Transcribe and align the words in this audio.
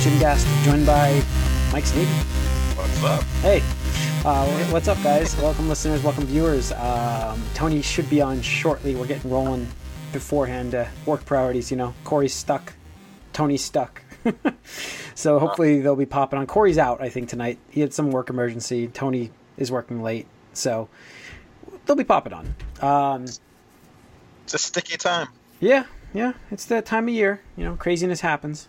Jim 0.00 0.18
Gast, 0.18 0.46
joined 0.64 0.86
by 0.86 1.22
Mike 1.72 1.84
Sneeden. 1.84 2.06
What's 2.76 3.04
up? 3.04 3.22
Hey, 3.42 3.60
uh, 4.24 4.46
what's 4.70 4.88
up, 4.88 5.02
guys? 5.02 5.36
Welcome, 5.36 5.68
listeners. 5.68 6.02
Welcome, 6.02 6.24
viewers. 6.24 6.72
Um, 6.72 7.42
Tony 7.52 7.82
should 7.82 8.08
be 8.08 8.22
on 8.22 8.40
shortly. 8.40 8.94
We're 8.94 9.06
getting 9.06 9.30
rolling 9.30 9.68
beforehand. 10.12 10.74
Uh, 10.74 10.86
work 11.04 11.26
priorities, 11.26 11.70
you 11.70 11.76
know. 11.76 11.92
Corey's 12.04 12.32
stuck. 12.32 12.72
Tony's 13.34 13.62
stuck. 13.62 14.00
so 15.14 15.38
hopefully 15.38 15.80
they'll 15.82 15.96
be 15.96 16.06
popping 16.06 16.38
on. 16.38 16.46
Corey's 16.46 16.78
out, 16.78 17.02
I 17.02 17.10
think, 17.10 17.28
tonight. 17.28 17.58
He 17.68 17.82
had 17.82 17.92
some 17.92 18.10
work 18.10 18.30
emergency. 18.30 18.88
Tony 18.88 19.30
is 19.58 19.70
working 19.70 20.02
late, 20.02 20.26
so 20.54 20.88
they'll 21.84 21.94
be 21.96 22.04
popping 22.04 22.32
on. 22.32 22.54
Um, 22.80 23.24
It's 24.44 24.54
a 24.54 24.58
sticky 24.58 24.96
time. 24.96 25.28
yeah, 25.60 25.84
yeah, 26.14 26.32
it's 26.50 26.64
that 26.66 26.86
time 26.86 27.06
of 27.06 27.12
year. 27.12 27.42
You 27.54 27.64
know, 27.64 27.76
craziness 27.76 28.22
happens. 28.22 28.68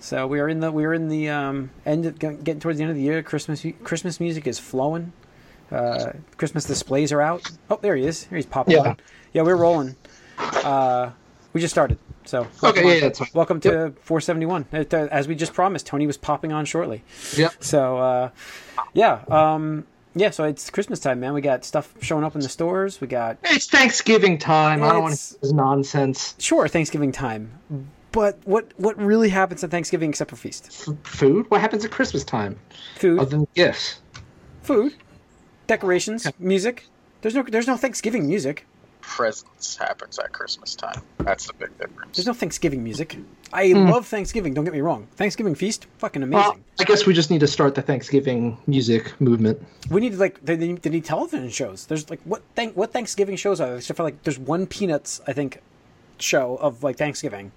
So 0.00 0.26
we 0.26 0.40
are 0.40 0.48
in 0.48 0.60
the 0.60 0.72
we 0.72 0.84
are 0.84 0.94
in 0.94 1.08
the 1.08 1.28
um, 1.28 1.70
end 1.84 2.06
of, 2.06 2.18
getting 2.18 2.58
towards 2.58 2.78
the 2.78 2.84
end 2.84 2.90
of 2.90 2.96
the 2.96 3.02
year. 3.02 3.22
Christmas 3.22 3.64
Christmas 3.84 4.18
music 4.18 4.46
is 4.46 4.58
flowing. 4.58 5.12
Uh, 5.70 6.12
Christmas 6.36 6.64
displays 6.64 7.12
are 7.12 7.20
out. 7.20 7.48
Oh, 7.70 7.78
there 7.80 7.94
he 7.94 8.04
is. 8.04 8.24
Here 8.24 8.36
he's 8.36 8.46
popping. 8.46 8.74
Yeah. 8.74 8.80
on. 8.80 8.96
yeah, 9.32 9.42
we're 9.42 9.56
rolling. 9.56 9.94
Uh, 10.38 11.10
we 11.52 11.60
just 11.60 11.72
started. 11.72 11.98
So 12.24 12.46
welcome 12.62 12.80
Okay, 12.80 12.88
yeah, 12.88 12.94
yeah, 12.94 13.00
that's 13.00 13.18
fine. 13.18 13.28
Welcome 13.34 13.60
to 13.60 13.92
471. 14.02 14.66
Uh, 14.72 15.08
As 15.10 15.28
we 15.28 15.34
just 15.34 15.52
promised, 15.52 15.86
Tony 15.86 16.06
was 16.06 16.16
popping 16.16 16.52
on 16.52 16.64
shortly. 16.64 17.02
Yep. 17.36 17.62
So 17.62 17.98
uh, 17.98 18.30
yeah, 18.94 19.20
um, 19.28 19.86
yeah. 20.14 20.30
So 20.30 20.44
it's 20.44 20.70
Christmas 20.70 20.98
time, 20.98 21.20
man. 21.20 21.34
We 21.34 21.40
got 21.40 21.64
stuff 21.64 21.94
showing 22.00 22.24
up 22.24 22.34
in 22.34 22.40
the 22.40 22.48
stores. 22.48 23.00
We 23.00 23.06
got 23.06 23.38
It's 23.44 23.66
Thanksgiving 23.66 24.38
time. 24.38 24.82
I 24.82 24.92
don't 24.92 25.02
want 25.02 25.16
to 25.16 25.40
this 25.40 25.52
nonsense. 25.52 26.34
sure 26.38 26.68
Thanksgiving 26.68 27.12
time, 27.12 27.52
but 28.12 28.38
what 28.44 28.72
what 28.76 28.96
really 28.98 29.28
happens 29.28 29.62
at 29.62 29.70
Thanksgiving 29.70 30.10
except 30.10 30.30
for 30.30 30.36
feast? 30.36 30.66
F- 30.88 30.96
food? 31.04 31.50
What 31.50 31.60
happens 31.60 31.84
at 31.84 31.90
Christmas 31.90 32.24
time? 32.24 32.58
Food, 32.96 33.20
Other 33.20 33.30
than 33.30 33.48
gifts. 33.54 34.00
food, 34.62 34.94
decorations, 35.66 36.26
music. 36.38 36.86
There's 37.22 37.34
no 37.34 37.42
there's 37.42 37.66
no 37.66 37.76
Thanksgiving 37.76 38.26
music. 38.26 38.66
Presents 39.00 39.76
happens 39.76 40.18
at 40.18 40.32
Christmas 40.32 40.74
time. 40.74 41.02
That's 41.18 41.46
the 41.46 41.54
big 41.54 41.76
difference. 41.78 42.16
There's 42.16 42.26
no 42.26 42.34
Thanksgiving 42.34 42.84
music. 42.84 43.16
I 43.52 43.70
hmm. 43.70 43.88
love 43.88 44.06
Thanksgiving. 44.06 44.54
Don't 44.54 44.64
get 44.64 44.74
me 44.74 44.82
wrong. 44.82 45.08
Thanksgiving 45.16 45.54
feast, 45.54 45.86
fucking 45.98 46.22
amazing. 46.22 46.42
Well, 46.42 46.58
I 46.78 46.84
guess 46.84 47.06
we 47.06 47.14
just 47.14 47.30
need 47.30 47.40
to 47.40 47.46
start 47.46 47.74
the 47.74 47.82
Thanksgiving 47.82 48.58
music 48.66 49.18
movement. 49.20 49.60
we 49.90 50.00
need 50.00 50.14
like 50.14 50.44
they, 50.44 50.56
they 50.56 50.72
they 50.72 50.90
need 50.90 51.04
television 51.04 51.48
shows. 51.50 51.86
There's 51.86 52.10
like 52.10 52.20
what 52.24 52.42
thank 52.54 52.76
what 52.76 52.92
Thanksgiving 52.92 53.36
shows 53.36 53.60
are 53.60 53.68
there? 53.68 53.76
Except 53.76 53.96
for 53.96 54.02
like 54.02 54.22
there's 54.24 54.38
one 54.38 54.66
Peanuts 54.66 55.20
I 55.26 55.32
think 55.32 55.60
show 56.18 56.56
of 56.56 56.82
like 56.82 56.96
Thanksgiving 56.96 57.44
Well, 57.44 57.52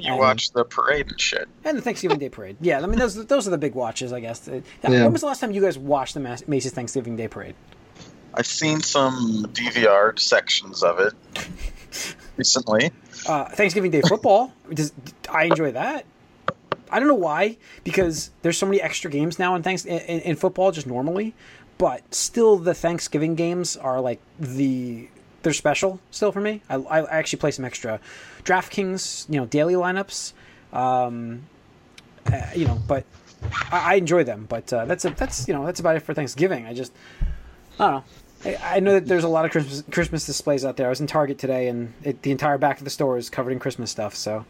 you 0.00 0.10
and- 0.12 0.18
watch 0.18 0.52
the 0.52 0.64
parade 0.64 1.08
and 1.08 1.20
shit. 1.20 1.48
and 1.64 1.76
the 1.78 1.82
Thanksgiving 1.82 2.18
Day 2.18 2.28
Parade. 2.28 2.56
Yeah, 2.60 2.80
I 2.80 2.86
mean 2.86 2.98
those 2.98 3.26
those 3.26 3.46
are 3.46 3.50
the 3.50 3.58
big 3.58 3.74
watches 3.74 4.12
I 4.12 4.20
guess. 4.20 4.46
Uh, 4.48 4.60
Yeah. 4.82 5.02
When 5.04 5.12
was 5.12 5.20
the 5.22 5.26
last 5.26 5.40
time 5.40 5.50
you 5.52 5.60
guys 5.60 5.78
watched 5.78 6.14
the 6.14 6.20
Macy's 6.46 6.72
Thanksgiving 6.72 7.16
Day 7.16 7.28
Parade? 7.28 7.54
I've 8.34 8.46
seen 8.46 8.80
some 8.80 9.46
DVR 9.52 10.18
sections 10.18 10.82
of 10.82 10.98
it 11.00 11.12
recently. 12.36 12.90
Uh, 13.26 13.44
Thanksgiving 13.50 13.90
Day 13.90 14.00
football. 14.02 14.52
Does, 14.72 14.92
I 15.30 15.44
enjoy 15.44 15.72
that. 15.72 16.06
I 16.90 16.98
don't 16.98 17.08
know 17.08 17.14
why, 17.14 17.56
because 17.84 18.30
there's 18.42 18.58
so 18.58 18.66
many 18.66 18.80
extra 18.80 19.10
games 19.10 19.38
now 19.38 19.54
in 19.54 19.62
thanks 19.62 19.84
in, 19.86 19.98
in 20.20 20.36
football 20.36 20.72
just 20.72 20.86
normally, 20.86 21.34
but 21.78 22.14
still 22.14 22.56
the 22.58 22.74
Thanksgiving 22.74 23.34
games 23.34 23.76
are 23.76 24.00
like 24.00 24.20
the 24.38 25.08
they're 25.42 25.52
special 25.52 26.00
still 26.10 26.32
for 26.32 26.40
me. 26.40 26.62
I, 26.68 26.76
I 26.76 27.18
actually 27.18 27.38
play 27.38 27.50
some 27.50 27.64
extra 27.64 28.00
DraftKings, 28.44 29.28
you 29.28 29.40
know, 29.40 29.46
daily 29.46 29.74
lineups, 29.74 30.32
um, 30.72 31.42
uh, 32.26 32.40
you 32.54 32.66
know, 32.66 32.80
but 32.86 33.04
I, 33.70 33.92
I 33.92 33.94
enjoy 33.94 34.24
them. 34.24 34.46
But 34.48 34.72
uh, 34.72 34.84
that's 34.84 35.04
a, 35.04 35.10
that's 35.10 35.46
you 35.48 35.54
know 35.54 35.64
that's 35.66 35.80
about 35.80 35.96
it 35.96 36.00
for 36.00 36.14
Thanksgiving. 36.14 36.66
I 36.66 36.74
just 36.74 36.92
I 37.78 37.90
don't 37.90 37.94
know. 37.94 38.04
I, 38.60 38.80
know 38.80 38.94
that 38.94 39.06
there's 39.06 39.22
a 39.22 39.28
lot 39.28 39.44
of 39.44 39.52
Christmas 39.52 39.84
Christmas 39.90 40.26
displays 40.26 40.64
out 40.64 40.76
there. 40.76 40.86
I 40.86 40.90
was 40.90 41.00
in 41.00 41.06
Target 41.06 41.38
today, 41.38 41.68
and 41.68 41.94
it, 42.02 42.22
the 42.22 42.32
entire 42.32 42.58
back 42.58 42.78
of 42.78 42.84
the 42.84 42.90
store 42.90 43.16
is 43.16 43.30
covered 43.30 43.52
in 43.52 43.60
Christmas 43.60 43.90
stuff. 43.90 44.16
So, 44.16 44.44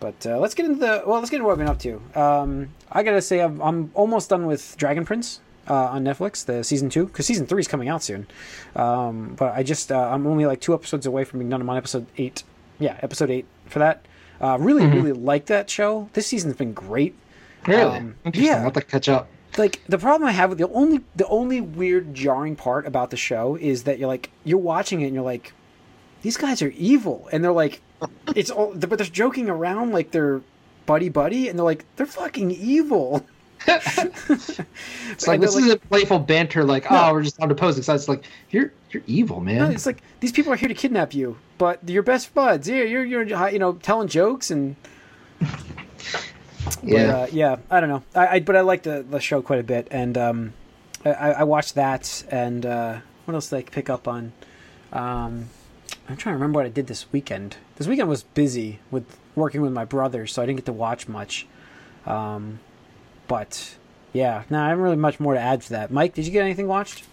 but 0.00 0.26
uh, 0.26 0.38
let's 0.38 0.54
get 0.54 0.66
into 0.66 0.80
the 0.80 1.02
well. 1.06 1.18
Let's 1.18 1.30
get 1.30 1.36
into 1.36 1.46
what 1.46 1.52
I've 1.52 1.58
been 1.58 1.68
up 1.68 1.78
to. 1.80 2.20
Um, 2.20 2.68
I 2.92 3.02
gotta 3.02 3.22
say, 3.22 3.40
I'm, 3.40 3.60
I'm 3.60 3.90
almost 3.94 4.28
done 4.28 4.46
with 4.46 4.76
Dragon 4.76 5.06
Prince 5.06 5.40
uh, 5.68 5.74
on 5.74 6.04
Netflix, 6.04 6.44
the 6.44 6.62
season 6.64 6.88
two, 6.90 7.06
because 7.06 7.26
season 7.26 7.46
three 7.46 7.60
is 7.60 7.68
coming 7.68 7.88
out 7.88 8.02
soon. 8.02 8.26
Um, 8.74 9.34
but 9.36 9.52
I 9.54 9.62
just 9.62 9.90
uh, 9.92 10.08
I'm 10.10 10.26
only 10.26 10.46
like 10.46 10.60
two 10.60 10.74
episodes 10.74 11.06
away 11.06 11.24
from 11.24 11.40
being 11.40 11.50
done. 11.50 11.60
I'm 11.60 11.70
on 11.70 11.76
episode 11.76 12.06
eight. 12.18 12.44
Yeah, 12.78 12.98
episode 13.02 13.30
eight 13.30 13.46
for 13.66 13.78
that. 13.78 14.04
Uh, 14.40 14.58
really, 14.60 14.86
really 14.86 15.12
like 15.12 15.46
that 15.46 15.70
show. 15.70 16.10
This 16.12 16.26
season's 16.26 16.56
been 16.56 16.74
great. 16.74 17.14
Really? 17.66 17.96
Um, 17.96 18.14
yeah. 18.34 18.56
I'll 18.56 18.64
have 18.64 18.72
to 18.74 18.82
catch 18.82 19.08
up. 19.08 19.28
like 19.56 19.80
the 19.88 19.96
problem 19.98 20.28
I 20.28 20.32
have 20.32 20.50
with 20.50 20.58
the 20.58 20.68
only 20.68 21.00
the 21.16 21.26
only 21.28 21.60
weird 21.62 22.14
jarring 22.14 22.54
part 22.54 22.86
about 22.86 23.10
the 23.10 23.16
show 23.16 23.56
is 23.56 23.84
that 23.84 23.98
you're 23.98 24.08
like 24.08 24.30
you're 24.44 24.58
watching 24.58 25.00
it 25.00 25.06
and 25.06 25.14
you're 25.14 25.24
like 25.24 25.52
these 26.22 26.36
guys 26.36 26.60
are 26.60 26.68
evil 26.76 27.28
and 27.32 27.42
they're 27.42 27.52
like 27.52 27.80
it's 28.36 28.50
all 28.50 28.74
but 28.74 28.98
they're 28.98 29.06
joking 29.06 29.48
around 29.48 29.92
like 29.92 30.10
they're 30.10 30.42
buddy 30.84 31.08
buddy 31.08 31.48
and 31.48 31.58
they're 31.58 31.64
like 31.64 31.84
they're 31.96 32.04
fucking 32.06 32.50
evil. 32.50 33.26
It's 33.66 35.26
like 35.26 35.40
this 35.40 35.56
is 35.56 35.70
a 35.70 35.76
playful 35.76 36.18
banter. 36.18 36.64
Like, 36.64 36.86
oh, 36.90 37.12
we're 37.12 37.22
just 37.22 37.40
on 37.40 37.50
opposing 37.50 37.82
sides. 37.82 38.02
It's 38.02 38.08
like 38.08 38.24
you're 38.50 38.72
you're 38.90 39.02
evil, 39.06 39.40
man. 39.40 39.72
it's 39.72 39.86
like 39.86 40.02
these 40.20 40.32
people 40.32 40.52
are 40.52 40.56
here 40.56 40.68
to 40.68 40.74
kidnap 40.74 41.14
you, 41.14 41.38
but 41.58 41.80
you're 41.88 42.02
best 42.02 42.34
buds. 42.34 42.68
Yeah, 42.68 42.82
you're 42.82 43.04
you're 43.04 43.48
you 43.48 43.58
know 43.58 43.74
telling 43.74 44.08
jokes 44.08 44.50
and 44.50 44.76
yeah. 46.82 47.06
But, 47.06 47.14
uh, 47.14 47.26
yeah, 47.32 47.56
I 47.70 47.80
don't 47.80 47.88
know. 47.88 48.02
I, 48.14 48.26
I 48.26 48.40
but 48.40 48.56
I 48.56 48.60
like 48.60 48.82
the 48.82 49.04
the 49.08 49.20
show 49.20 49.42
quite 49.42 49.60
a 49.60 49.64
bit, 49.64 49.88
and 49.90 50.16
um, 50.18 50.52
I, 51.04 51.10
I 51.10 51.44
watched 51.44 51.74
that. 51.74 52.24
And 52.30 52.64
uh, 52.64 53.00
what 53.24 53.34
else 53.34 53.50
did 53.50 53.56
I 53.56 53.62
pick 53.62 53.90
up 53.90 54.08
on? 54.08 54.32
Um, 54.92 55.48
I'm 56.08 56.16
trying 56.16 56.34
to 56.34 56.38
remember 56.38 56.58
what 56.58 56.66
I 56.66 56.70
did 56.70 56.86
this 56.86 57.10
weekend. 57.12 57.56
This 57.76 57.86
weekend 57.86 58.08
was 58.08 58.22
busy 58.22 58.80
with 58.90 59.18
working 59.34 59.60
with 59.60 59.72
my 59.72 59.84
brother, 59.84 60.26
so 60.26 60.42
I 60.42 60.46
didn't 60.46 60.58
get 60.58 60.66
to 60.66 60.72
watch 60.72 61.08
much. 61.08 61.46
Um, 62.06 62.60
but 63.28 63.74
yeah, 64.12 64.44
no, 64.50 64.60
I 64.62 64.68
haven't 64.68 64.82
really 64.84 64.96
much 64.96 65.18
more 65.20 65.34
to 65.34 65.40
add 65.40 65.62
to 65.62 65.70
that. 65.70 65.90
Mike, 65.90 66.14
did 66.14 66.26
you 66.26 66.32
get 66.32 66.42
anything 66.42 66.66
watched? 66.68 67.04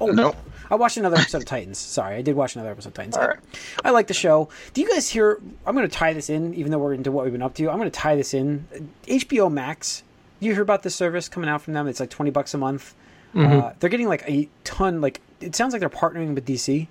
Oh 0.00 0.06
no. 0.06 0.34
I 0.70 0.74
watched 0.74 0.98
another 0.98 1.16
episode 1.16 1.38
of 1.38 1.44
Titans. 1.46 1.78
Sorry, 1.78 2.16
I 2.16 2.22
did 2.22 2.36
watch 2.36 2.54
another 2.54 2.70
episode 2.70 2.88
of 2.90 2.94
Titans. 2.94 3.16
All 3.16 3.26
right. 3.26 3.38
I 3.84 3.90
like 3.90 4.06
the 4.06 4.12
show. 4.14 4.50
Do 4.74 4.82
you 4.82 4.88
guys 4.90 5.08
hear? 5.08 5.40
I'm 5.66 5.74
going 5.74 5.88
to 5.88 5.94
tie 5.94 6.12
this 6.12 6.28
in, 6.28 6.52
even 6.54 6.70
though 6.70 6.78
we're 6.78 6.92
into 6.92 7.10
what 7.10 7.24
we've 7.24 7.32
been 7.32 7.40
up 7.42 7.54
to. 7.54 7.70
I'm 7.70 7.78
going 7.78 7.90
to 7.90 7.98
tie 7.98 8.14
this 8.16 8.34
in. 8.34 8.66
HBO 9.06 9.50
Max. 9.50 10.02
You 10.40 10.52
hear 10.52 10.62
about 10.62 10.82
this 10.82 10.94
service 10.94 11.26
coming 11.30 11.48
out 11.48 11.62
from 11.62 11.72
them? 11.72 11.88
It's 11.88 12.00
like 12.00 12.10
20 12.10 12.30
bucks 12.32 12.52
a 12.52 12.58
month. 12.58 12.94
Uh, 13.34 13.72
they're 13.80 13.88
getting 13.90 14.08
like 14.08 14.28
a 14.28 14.48
ton. 14.64 15.00
Like 15.00 15.20
it 15.40 15.56
sounds 15.56 15.72
like 15.72 15.80
they're 15.80 15.88
partnering 15.88 16.34
with 16.34 16.44
DC 16.46 16.86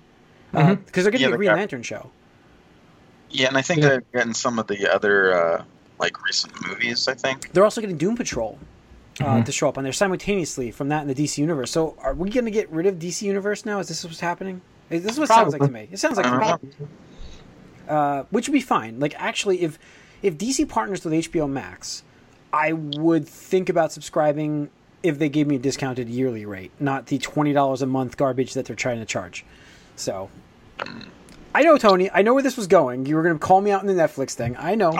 because 0.52 1.04
they're 1.04 1.10
getting 1.12 1.28
Yeah, 1.28 1.34
a 1.34 1.36
Green 1.36 1.50
got- 1.50 1.56
Lantern 1.58 1.82
show. 1.84 2.10
Yeah, 3.30 3.48
and 3.48 3.56
I 3.56 3.62
think 3.62 3.80
Yeah. 3.82 3.88
they're 3.88 4.04
getting 4.12 4.34
some 4.34 4.58
of 4.58 4.66
the 4.66 4.92
other 4.92 5.32
uh, 5.32 5.64
like 5.98 6.22
recent 6.24 6.52
movies. 6.66 7.08
I 7.08 7.14
think. 7.14 7.52
They're 7.52 7.64
also 7.64 7.80
getting 7.80 7.96
Doom 7.98 8.16
Patrol 8.16 8.58
uh, 9.20 9.42
to 9.42 9.52
show 9.52 9.68
up 9.68 9.78
on 9.78 9.84
there 9.84 9.92
simultaneously 9.92 10.70
from 10.70 10.88
that 10.90 11.02
in 11.02 11.08
the 11.08 11.14
DC 11.14 11.38
universe. 11.38 11.70
So 11.70 11.96
are 12.00 12.14
we 12.14 12.30
going 12.30 12.44
to 12.44 12.50
get 12.50 12.70
rid 12.70 12.86
of 12.86 12.96
DC 12.96 13.22
universe 13.22 13.64
now? 13.66 13.78
Is 13.80 13.88
this 13.88 14.04
what's 14.04 14.20
happening? 14.20 14.60
This 14.88 15.04
is 15.04 15.18
what 15.18 15.24
it 15.24 15.34
sounds 15.34 15.52
like 15.52 15.62
to 15.62 15.70
me. 15.70 15.88
It 15.92 15.98
sounds 15.98 16.16
like 16.16 16.26
I 16.26 16.30
to 16.30 16.38
don't 16.38 16.62
me. 16.62 16.70
know. 17.88 17.94
uh, 17.94 18.24
which 18.30 18.48
would 18.48 18.54
be 18.54 18.60
fine. 18.60 19.00
Like 19.00 19.14
actually, 19.20 19.62
if 19.62 19.78
if 20.22 20.38
DC 20.38 20.68
partners 20.68 21.04
with 21.04 21.12
HBO 21.14 21.48
Max, 21.48 22.02
I 22.52 22.72
would 22.72 23.28
think 23.28 23.68
about 23.68 23.92
subscribing 23.92 24.70
if 25.02 25.18
they 25.18 25.28
gave 25.28 25.46
me 25.46 25.56
a 25.56 25.58
discounted 25.58 26.08
yearly 26.08 26.44
rate, 26.46 26.70
not 26.80 27.06
the 27.06 27.18
twenty 27.18 27.52
dollars 27.52 27.82
a 27.82 27.86
month 27.86 28.16
garbage 28.16 28.54
that 28.54 28.64
they're 28.66 28.74
trying 28.76 28.98
to 28.98 29.04
charge. 29.04 29.44
So, 29.96 30.30
I 31.54 31.62
know 31.62 31.76
Tony. 31.76 32.10
I 32.10 32.22
know 32.22 32.34
where 32.34 32.42
this 32.42 32.56
was 32.56 32.66
going. 32.66 33.04
You 33.06 33.16
were 33.16 33.22
going 33.22 33.38
to 33.38 33.44
call 33.44 33.60
me 33.60 33.70
out 33.70 33.82
in 33.82 33.88
the 33.88 34.00
Netflix 34.00 34.32
thing. 34.32 34.56
I 34.58 34.74
know. 34.74 34.92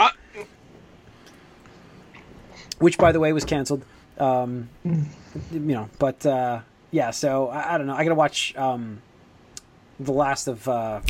Which, 2.79 2.99
by 2.99 3.13
the 3.13 3.21
way, 3.21 3.33
was 3.33 3.45
canceled. 3.45 3.85
Um, 4.19 4.69
you 4.85 5.01
know, 5.53 5.89
but 5.99 6.25
uh, 6.27 6.61
yeah. 6.91 7.11
So 7.11 7.49
I, 7.49 7.75
I 7.75 7.79
don't 7.79 7.87
know. 7.87 7.95
I 7.95 8.05
got 8.05 8.11
to 8.11 8.15
watch 8.15 8.57
um, 8.57 9.01
the 10.01 10.13
last 10.13 10.49
of 10.49 10.67
uh, 10.69 11.01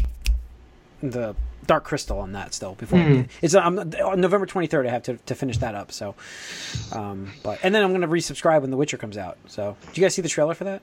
the 1.02 1.34
Dark 1.66 1.84
Crystal 1.84 2.18
on 2.18 2.32
that 2.32 2.54
still 2.54 2.74
before 2.74 2.98
I, 2.98 3.28
it's 3.42 3.54
um, 3.54 3.78
on 3.78 4.20
November 4.20 4.46
23rd. 4.46 4.86
I 4.86 4.90
have 4.90 5.02
to, 5.04 5.16
to 5.16 5.34
finish 5.34 5.58
that 5.58 5.74
up. 5.74 5.92
So, 5.92 6.14
um, 6.92 7.30
but 7.42 7.58
and 7.62 7.74
then 7.74 7.84
I'm 7.84 7.90
going 7.90 8.00
to 8.00 8.08
resubscribe 8.08 8.62
when 8.62 8.70
The 8.70 8.76
Witcher 8.76 8.96
comes 8.96 9.16
out. 9.16 9.38
So, 9.46 9.76
do 9.92 10.00
you 10.00 10.04
guys 10.04 10.14
see 10.14 10.22
the 10.22 10.28
trailer 10.28 10.54
for 10.54 10.64
that? 10.64 10.82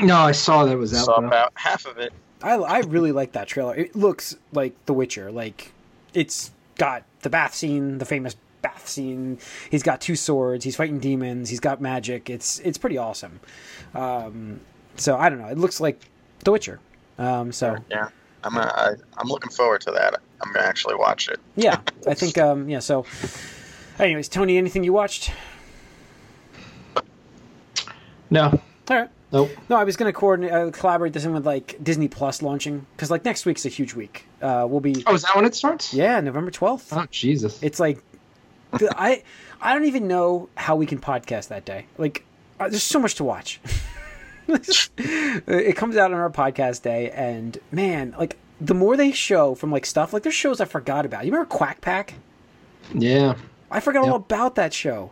No, 0.00 0.16
I 0.16 0.32
saw 0.32 0.64
that 0.64 0.76
was 0.76 0.94
out. 0.94 1.04
Saw 1.04 1.16
about 1.16 1.52
half 1.54 1.86
of 1.86 1.98
it. 1.98 2.12
I 2.42 2.54
I 2.54 2.78
really 2.80 3.12
like 3.12 3.32
that 3.32 3.48
trailer. 3.48 3.74
It 3.74 3.94
looks 3.94 4.36
like 4.52 4.74
The 4.86 4.92
Witcher. 4.92 5.30
Like 5.30 5.72
it's 6.14 6.52
got 6.76 7.04
the 7.22 7.30
bath 7.30 7.54
scene, 7.54 7.98
the 7.98 8.04
famous 8.04 8.36
bath 8.64 8.88
scene. 8.88 9.38
He's 9.70 9.82
got 9.84 10.00
two 10.00 10.16
swords. 10.16 10.64
He's 10.64 10.74
fighting 10.74 10.98
demons. 10.98 11.48
He's 11.50 11.60
got 11.60 11.80
magic. 11.80 12.28
It's 12.28 12.58
it's 12.60 12.78
pretty 12.78 12.98
awesome. 12.98 13.38
Um, 13.94 14.60
so 14.96 15.16
I 15.16 15.28
don't 15.28 15.38
know. 15.38 15.46
It 15.48 15.58
looks 15.58 15.80
like 15.80 16.00
The 16.44 16.50
Witcher. 16.50 16.80
Um, 17.18 17.52
so 17.52 17.76
Yeah, 17.90 18.08
I'm. 18.42 18.56
Uh, 18.56 18.62
I, 18.62 18.88
I'm 19.18 19.28
looking 19.28 19.50
forward 19.50 19.82
to 19.82 19.92
that. 19.92 20.20
I'm 20.42 20.52
gonna 20.52 20.66
actually 20.66 20.96
watch 20.96 21.28
it. 21.28 21.38
yeah, 21.56 21.78
I 22.08 22.14
think 22.14 22.36
um, 22.38 22.68
yeah. 22.68 22.80
So 22.80 23.06
Anyways, 23.98 24.28
Tony, 24.28 24.58
anything 24.58 24.82
you 24.82 24.92
watched? 24.92 25.30
No. 28.30 28.46
All 28.90 28.96
right. 28.96 29.08
Nope. 29.32 29.50
No, 29.68 29.76
I 29.76 29.84
was 29.84 29.96
going 29.96 30.12
to 30.12 30.18
coordinate, 30.18 30.52
uh, 30.52 30.70
collaborate 30.70 31.12
this 31.12 31.24
in 31.24 31.32
with 31.32 31.46
like 31.46 31.76
Disney 31.82 32.08
Plus 32.08 32.42
launching 32.42 32.86
because 32.96 33.10
like 33.10 33.24
next 33.24 33.46
week's 33.46 33.64
a 33.66 33.68
huge 33.68 33.94
week. 33.94 34.26
Uh, 34.40 34.66
we'll 34.68 34.80
be 34.80 35.02
Oh, 35.06 35.14
is 35.14 35.22
that 35.22 35.34
when 35.36 35.44
it 35.44 35.54
starts? 35.54 35.92
yeah 35.94 36.20
November 36.20 36.50
twelfth. 36.50 36.92
Oh, 36.92 37.06
Jesus. 37.10 37.60
It's 37.62 37.80
like 37.80 37.98
the, 37.98 38.13
I 38.96 39.22
I 39.60 39.74
don't 39.74 39.86
even 39.86 40.08
know 40.08 40.48
how 40.56 40.76
we 40.76 40.86
can 40.86 40.98
podcast 40.98 41.48
that 41.48 41.64
day. 41.64 41.86
Like 41.98 42.24
uh, 42.60 42.68
there's 42.68 42.82
so 42.82 42.98
much 42.98 43.14
to 43.16 43.24
watch. 43.24 43.60
it 44.48 45.76
comes 45.76 45.96
out 45.96 46.12
on 46.12 46.18
our 46.18 46.30
podcast 46.30 46.82
day, 46.82 47.10
and 47.10 47.58
man, 47.72 48.14
like 48.18 48.36
the 48.60 48.74
more 48.74 48.96
they 48.96 49.12
show 49.12 49.54
from 49.54 49.70
like 49.70 49.86
stuff 49.86 50.12
like 50.12 50.22
there's 50.22 50.34
shows 50.34 50.60
I 50.60 50.64
forgot 50.64 51.06
about. 51.06 51.24
You 51.24 51.32
remember 51.32 51.48
Quack 51.48 51.80
Pack? 51.80 52.14
yeah. 52.92 53.34
I 53.70 53.80
forgot 53.80 54.08
all 54.08 54.16
about 54.16 54.54
that 54.54 54.72
show. 54.72 55.10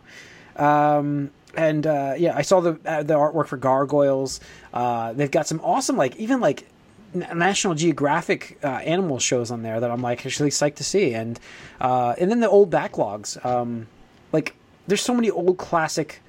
Um, 0.55 1.31
and 1.55 1.85
uh, 1.85 2.13
yeah, 2.17 2.35
I 2.35 2.41
saw 2.43 2.61
the 2.61 2.79
uh, 2.85 3.03
the 3.03 3.15
artwork 3.15 3.47
for 3.47 3.57
Gargoyles. 3.57 4.39
Uh, 4.73 5.13
they've 5.13 5.29
got 5.29 5.47
some 5.47 5.59
awesome, 5.61 5.97
like 5.97 6.15
even 6.15 6.39
like 6.39 6.65
National 7.13 7.75
Geographic 7.75 8.57
uh, 8.63 8.67
animal 8.67 9.19
shows 9.19 9.51
on 9.51 9.61
there 9.63 9.79
that 9.79 9.91
I'm 9.91 10.01
like 10.01 10.25
actually 10.25 10.49
psyched 10.49 10.75
to 10.75 10.83
see. 10.83 11.13
And 11.13 11.39
uh, 11.81 12.15
and 12.19 12.29
then 12.31 12.39
the 12.39 12.49
old 12.49 12.69
backlogs. 12.71 13.43
Um, 13.45 13.87
like 14.31 14.55
there's 14.87 15.01
so 15.01 15.13
many 15.13 15.29
old 15.29 15.57
classic, 15.57 16.21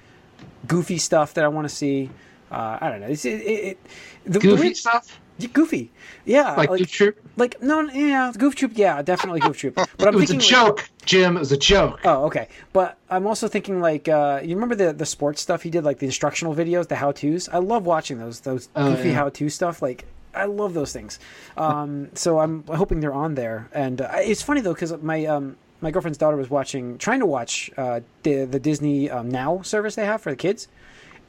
goofy 0.66 0.98
stuff 0.98 1.34
that 1.34 1.44
I 1.44 1.48
want 1.48 1.68
to 1.68 1.74
see. 1.74 2.10
Uh, 2.50 2.78
I 2.80 2.88
don't 2.90 3.00
know. 3.00 3.08
It's, 3.08 3.24
it, 3.24 3.30
it, 3.40 3.78
the, 4.24 4.30
the 4.32 4.38
Goofy 4.40 4.62
way- 4.68 4.74
stuff? 4.74 5.20
Goofy. 5.52 5.90
Yeah, 6.24 6.52
Like, 6.54 6.70
like 6.70 6.78
Goof 6.78 6.92
Troop? 6.92 7.18
like 7.36 7.60
no, 7.60 7.80
yeah, 7.90 8.30
Goof 8.38 8.54
Troop. 8.54 8.70
Yeah, 8.76 9.02
definitely 9.02 9.40
Goof 9.40 9.58
Troop. 9.58 9.74
But 9.98 10.06
I'm 10.06 10.14
It 10.14 10.18
was 10.18 10.30
a 10.30 10.34
thinking 10.34 10.56
like- 10.56 10.66
joke, 10.66 10.90
Jim. 11.04 11.36
It 11.36 11.40
was 11.40 11.50
a 11.50 11.56
joke. 11.56 11.98
Oh, 12.04 12.26
okay. 12.26 12.46
But 12.72 12.98
I'm 13.10 13.26
also 13.26 13.48
thinking 13.48 13.80
like 13.80 14.08
uh, 14.08 14.40
you 14.44 14.54
remember 14.54 14.76
the 14.76 14.92
the 14.92 15.04
sports 15.06 15.42
stuff 15.42 15.62
he 15.62 15.70
did, 15.70 15.82
like 15.82 15.98
the 15.98 16.06
instructional 16.06 16.54
videos, 16.54 16.86
the 16.86 16.94
how 16.94 17.10
tos. 17.10 17.48
I 17.48 17.58
love 17.58 17.84
watching 17.84 18.18
those 18.20 18.40
those 18.40 18.68
Oh, 18.76 18.94
goofy 18.94 19.08
yeah. 19.08 19.14
how 19.16 19.28
to 19.30 19.48
stuff. 19.48 19.82
Like 19.82 20.04
I 20.34 20.46
love 20.46 20.74
those 20.74 20.92
things. 20.92 21.18
Um, 21.56 22.10
so 22.14 22.40
I'm 22.40 22.64
hoping 22.64 23.00
they're 23.00 23.12
on 23.12 23.34
there. 23.34 23.68
And 23.72 24.00
uh, 24.00 24.10
it's 24.14 24.42
funny 24.42 24.60
though 24.60 24.74
because 24.74 24.92
my 25.02 25.24
um, 25.26 25.56
my 25.80 25.90
girlfriend's 25.90 26.18
daughter 26.18 26.36
was 26.36 26.50
watching, 26.50 26.98
trying 26.98 27.20
to 27.20 27.26
watch 27.26 27.70
uh, 27.76 28.00
the 28.22 28.44
the 28.44 28.58
Disney 28.58 29.10
um, 29.10 29.30
Now 29.30 29.62
service 29.62 29.94
they 29.94 30.06
have 30.06 30.20
for 30.20 30.30
the 30.30 30.36
kids, 30.36 30.68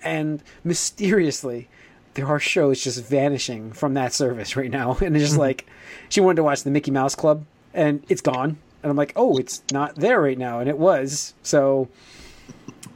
and 0.03 0.43
mysteriously. 0.63 1.69
There 2.13 2.27
are 2.27 2.39
shows 2.39 2.81
just 2.81 3.03
vanishing 3.03 3.73
from 3.73 3.93
that 3.95 4.13
service 4.13 4.55
right 4.55 4.71
now, 4.71 4.97
and 5.01 5.17
it's 5.17 5.25
just 5.25 5.37
like 5.37 5.65
she 6.07 6.21
wanted 6.21 6.37
to 6.37 6.43
watch 6.43 6.63
the 6.63 6.71
Mickey 6.71 6.89
Mouse 6.89 7.13
Club, 7.13 7.45
and 7.73 8.05
it's 8.07 8.21
gone. 8.21 8.57
And 8.81 8.89
I'm 8.89 8.95
like, 8.95 9.11
oh, 9.17 9.37
it's 9.37 9.61
not 9.73 9.95
there 9.95 10.21
right 10.21 10.37
now, 10.37 10.59
and 10.59 10.69
it 10.69 10.77
was. 10.77 11.33
So 11.43 11.89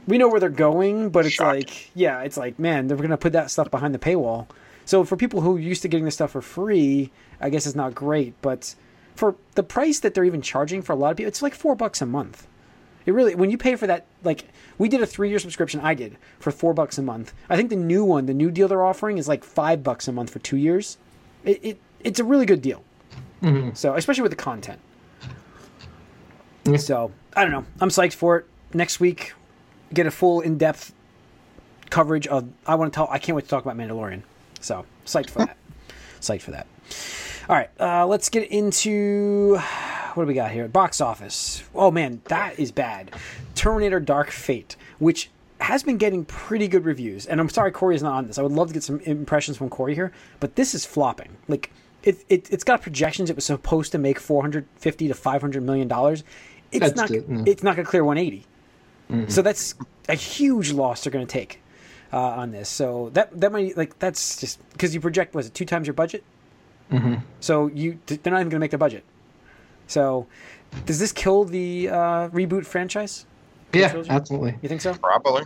we 0.06 0.16
know 0.16 0.28
where 0.28 0.40
they're 0.40 0.48
going, 0.48 1.10
but 1.10 1.26
it's 1.26 1.38
like, 1.38 1.90
yeah, 1.94 2.22
it's 2.22 2.36
like, 2.36 2.58
man, 2.58 2.86
they're 2.86 2.96
gonna 2.96 3.18
put 3.18 3.34
that 3.34 3.50
stuff 3.50 3.70
behind 3.70 3.94
the 3.94 3.98
paywall. 3.98 4.46
So 4.90 5.04
for 5.04 5.16
people 5.16 5.40
who 5.40 5.56
are 5.56 5.60
used 5.60 5.82
to 5.82 5.88
getting 5.88 6.04
this 6.04 6.14
stuff 6.14 6.32
for 6.32 6.42
free, 6.42 7.12
I 7.40 7.48
guess 7.48 7.64
it's 7.64 7.76
not 7.76 7.94
great. 7.94 8.34
But 8.42 8.74
for 9.14 9.36
the 9.54 9.62
price 9.62 10.00
that 10.00 10.14
they're 10.14 10.24
even 10.24 10.42
charging 10.42 10.82
for 10.82 10.94
a 10.94 10.96
lot 10.96 11.12
of 11.12 11.16
people, 11.16 11.28
it's 11.28 11.42
like 11.42 11.54
four 11.54 11.76
bucks 11.76 12.02
a 12.02 12.06
month. 12.06 12.48
It 13.06 13.12
really, 13.12 13.36
when 13.36 13.52
you 13.52 13.56
pay 13.56 13.76
for 13.76 13.86
that, 13.86 14.06
like 14.24 14.48
we 14.78 14.88
did 14.88 15.00
a 15.00 15.06
three-year 15.06 15.38
subscription. 15.38 15.78
I 15.78 15.94
did 15.94 16.16
for 16.40 16.50
four 16.50 16.74
bucks 16.74 16.98
a 16.98 17.02
month. 17.02 17.32
I 17.48 17.56
think 17.56 17.70
the 17.70 17.76
new 17.76 18.04
one, 18.04 18.26
the 18.26 18.34
new 18.34 18.50
deal 18.50 18.66
they're 18.66 18.84
offering, 18.84 19.16
is 19.16 19.28
like 19.28 19.44
five 19.44 19.84
bucks 19.84 20.08
a 20.08 20.12
month 20.12 20.30
for 20.30 20.40
two 20.40 20.56
years. 20.56 20.98
It, 21.44 21.64
it 21.64 21.80
it's 22.00 22.18
a 22.18 22.24
really 22.24 22.44
good 22.44 22.60
deal. 22.60 22.82
Mm-hmm. 23.42 23.74
So 23.74 23.94
especially 23.94 24.22
with 24.22 24.32
the 24.32 24.42
content. 24.42 24.80
Yeah. 26.64 26.78
So 26.78 27.12
I 27.36 27.44
don't 27.44 27.52
know. 27.52 27.64
I'm 27.80 27.90
psyched 27.90 28.14
for 28.14 28.38
it. 28.38 28.46
Next 28.74 28.98
week, 28.98 29.34
get 29.94 30.08
a 30.08 30.10
full 30.10 30.40
in-depth 30.40 30.92
coverage 31.90 32.26
of. 32.26 32.48
I 32.66 32.74
want 32.74 32.92
to 32.92 32.96
tell. 32.96 33.06
I 33.08 33.20
can't 33.20 33.36
wait 33.36 33.42
to 33.42 33.48
talk 33.48 33.64
about 33.64 33.76
Mandalorian. 33.76 34.22
So 34.60 34.84
psyched 35.06 35.30
for 35.30 35.40
that. 35.40 35.56
psyched 36.20 36.42
for 36.42 36.50
that. 36.52 36.66
All 37.48 37.56
right, 37.56 37.70
uh, 37.80 38.06
let's 38.06 38.28
get 38.28 38.48
into 38.50 39.56
what 40.14 40.24
do 40.24 40.28
we 40.28 40.34
got 40.34 40.50
here? 40.50 40.68
Box 40.68 41.00
office. 41.00 41.62
Oh 41.74 41.90
man, 41.90 42.20
that 42.26 42.58
is 42.58 42.72
bad. 42.72 43.12
Terminator: 43.54 44.00
Dark 44.00 44.30
Fate, 44.30 44.76
which 44.98 45.30
has 45.60 45.82
been 45.82 45.98
getting 45.98 46.24
pretty 46.24 46.68
good 46.68 46.84
reviews, 46.84 47.26
and 47.26 47.40
I'm 47.40 47.48
sorry 47.48 47.70
Corey 47.70 47.94
is 47.94 48.02
not 48.02 48.14
on 48.14 48.26
this. 48.26 48.38
I 48.38 48.42
would 48.42 48.52
love 48.52 48.68
to 48.68 48.74
get 48.74 48.82
some 48.82 49.00
impressions 49.00 49.56
from 49.56 49.68
Corey 49.68 49.94
here, 49.94 50.12
but 50.40 50.56
this 50.56 50.74
is 50.74 50.86
flopping. 50.86 51.36
Like 51.48 51.70
it, 52.02 52.24
it 52.28 52.50
it's 52.50 52.64
got 52.64 52.82
projections. 52.82 53.30
It 53.30 53.36
was 53.36 53.44
supposed 53.44 53.92
to 53.92 53.98
make 53.98 54.18
450 54.18 55.08
to 55.08 55.14
500 55.14 55.62
million 55.62 55.88
dollars. 55.88 56.24
It's 56.72 56.92
That's 56.92 56.96
not. 56.96 57.08
mm. 57.10 57.46
It's 57.48 57.62
not 57.62 57.74
going 57.76 57.84
to 57.84 57.90
clear 57.90 58.04
180. 58.04 58.46
So 59.28 59.42
that's 59.42 59.74
a 60.08 60.14
huge 60.14 60.70
loss 60.70 61.02
they're 61.02 61.10
going 61.10 61.26
to 61.26 61.32
take 61.32 61.60
uh, 62.12 62.18
on 62.18 62.50
this. 62.50 62.68
So 62.68 63.10
that 63.14 63.38
that 63.40 63.52
might 63.52 63.76
like 63.76 63.98
that's 63.98 64.40
just 64.40 64.58
because 64.72 64.94
you 64.94 65.00
project 65.00 65.34
was 65.34 65.46
it 65.46 65.54
two 65.54 65.64
times 65.64 65.86
your 65.86 65.94
budget. 65.94 66.24
Mm-hmm. 66.90 67.16
So 67.40 67.68
you 67.68 67.98
they're 68.06 68.32
not 68.32 68.40
even 68.40 68.48
going 68.48 68.50
to 68.50 68.58
make 68.58 68.70
the 68.72 68.78
budget. 68.78 69.04
So 69.86 70.26
does 70.86 70.98
this 70.98 71.12
kill 71.12 71.44
the 71.44 71.88
uh, 71.88 72.28
reboot 72.28 72.66
franchise? 72.66 73.26
Yeah, 73.72 74.02
absolutely. 74.08 74.56
You 74.62 74.68
think 74.68 74.80
so? 74.80 74.94
Probably. 74.94 75.44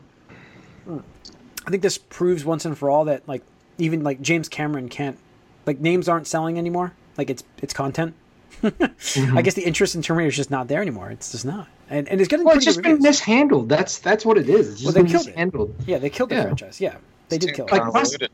I 1.67 1.71
think 1.71 1.83
this 1.83 1.99
proves 1.99 2.45
once 2.45 2.65
and 2.65 2.77
for 2.77 2.91
all 2.91 3.05
that 3.07 3.27
like 3.29 3.43
even 3.79 4.03
like 4.03 4.21
James 4.21 4.49
Cameron 4.49 4.89
can't 4.89 5.19
like 5.67 5.81
names 5.81 6.09
aren't 6.09 6.27
selling 6.27 6.59
anymore. 6.59 6.93
Like 7.17 7.31
it's 7.31 7.45
it's 7.63 7.75
content. 7.75 8.15
Mm-hmm. 8.62 9.37
I 9.39 9.43
guess 9.43 9.55
the 9.55 9.62
interest 9.65 9.95
in 9.95 10.03
Terminator 10.03 10.29
is 10.31 10.37
just 10.37 10.51
not 10.51 10.69
there 10.69 10.81
anymore. 10.81 11.11
It's 11.11 11.33
just 11.33 11.45
not, 11.45 11.69
and 11.91 12.09
and 12.09 12.21
it's 12.21 12.29
getting 12.29 12.45
Well, 12.47 12.56
it's 12.56 12.65
just 12.65 12.79
good 12.79 12.83
been 12.85 12.93
reviews. 12.93 13.05
mishandled. 13.21 13.69
That's 13.69 13.99
that's 13.99 14.25
what 14.25 14.39
it 14.39 14.49
is. 14.49 14.69
It's 14.73 14.81
just 14.83 14.95
they 14.95 15.03
been 15.03 15.11
killed 15.11 15.71
it. 15.79 15.87
yeah, 15.87 15.99
they 15.99 16.11
killed 16.11 16.31
the 16.31 16.37
Yeah. 16.37 16.43
franchise. 16.45 16.81
Yeah, 16.81 16.97
they 17.29 17.39
did 17.39 17.55
kill 17.55 17.67
it. 17.67 17.73
Like, 17.73 17.83
convoluted. 17.83 18.31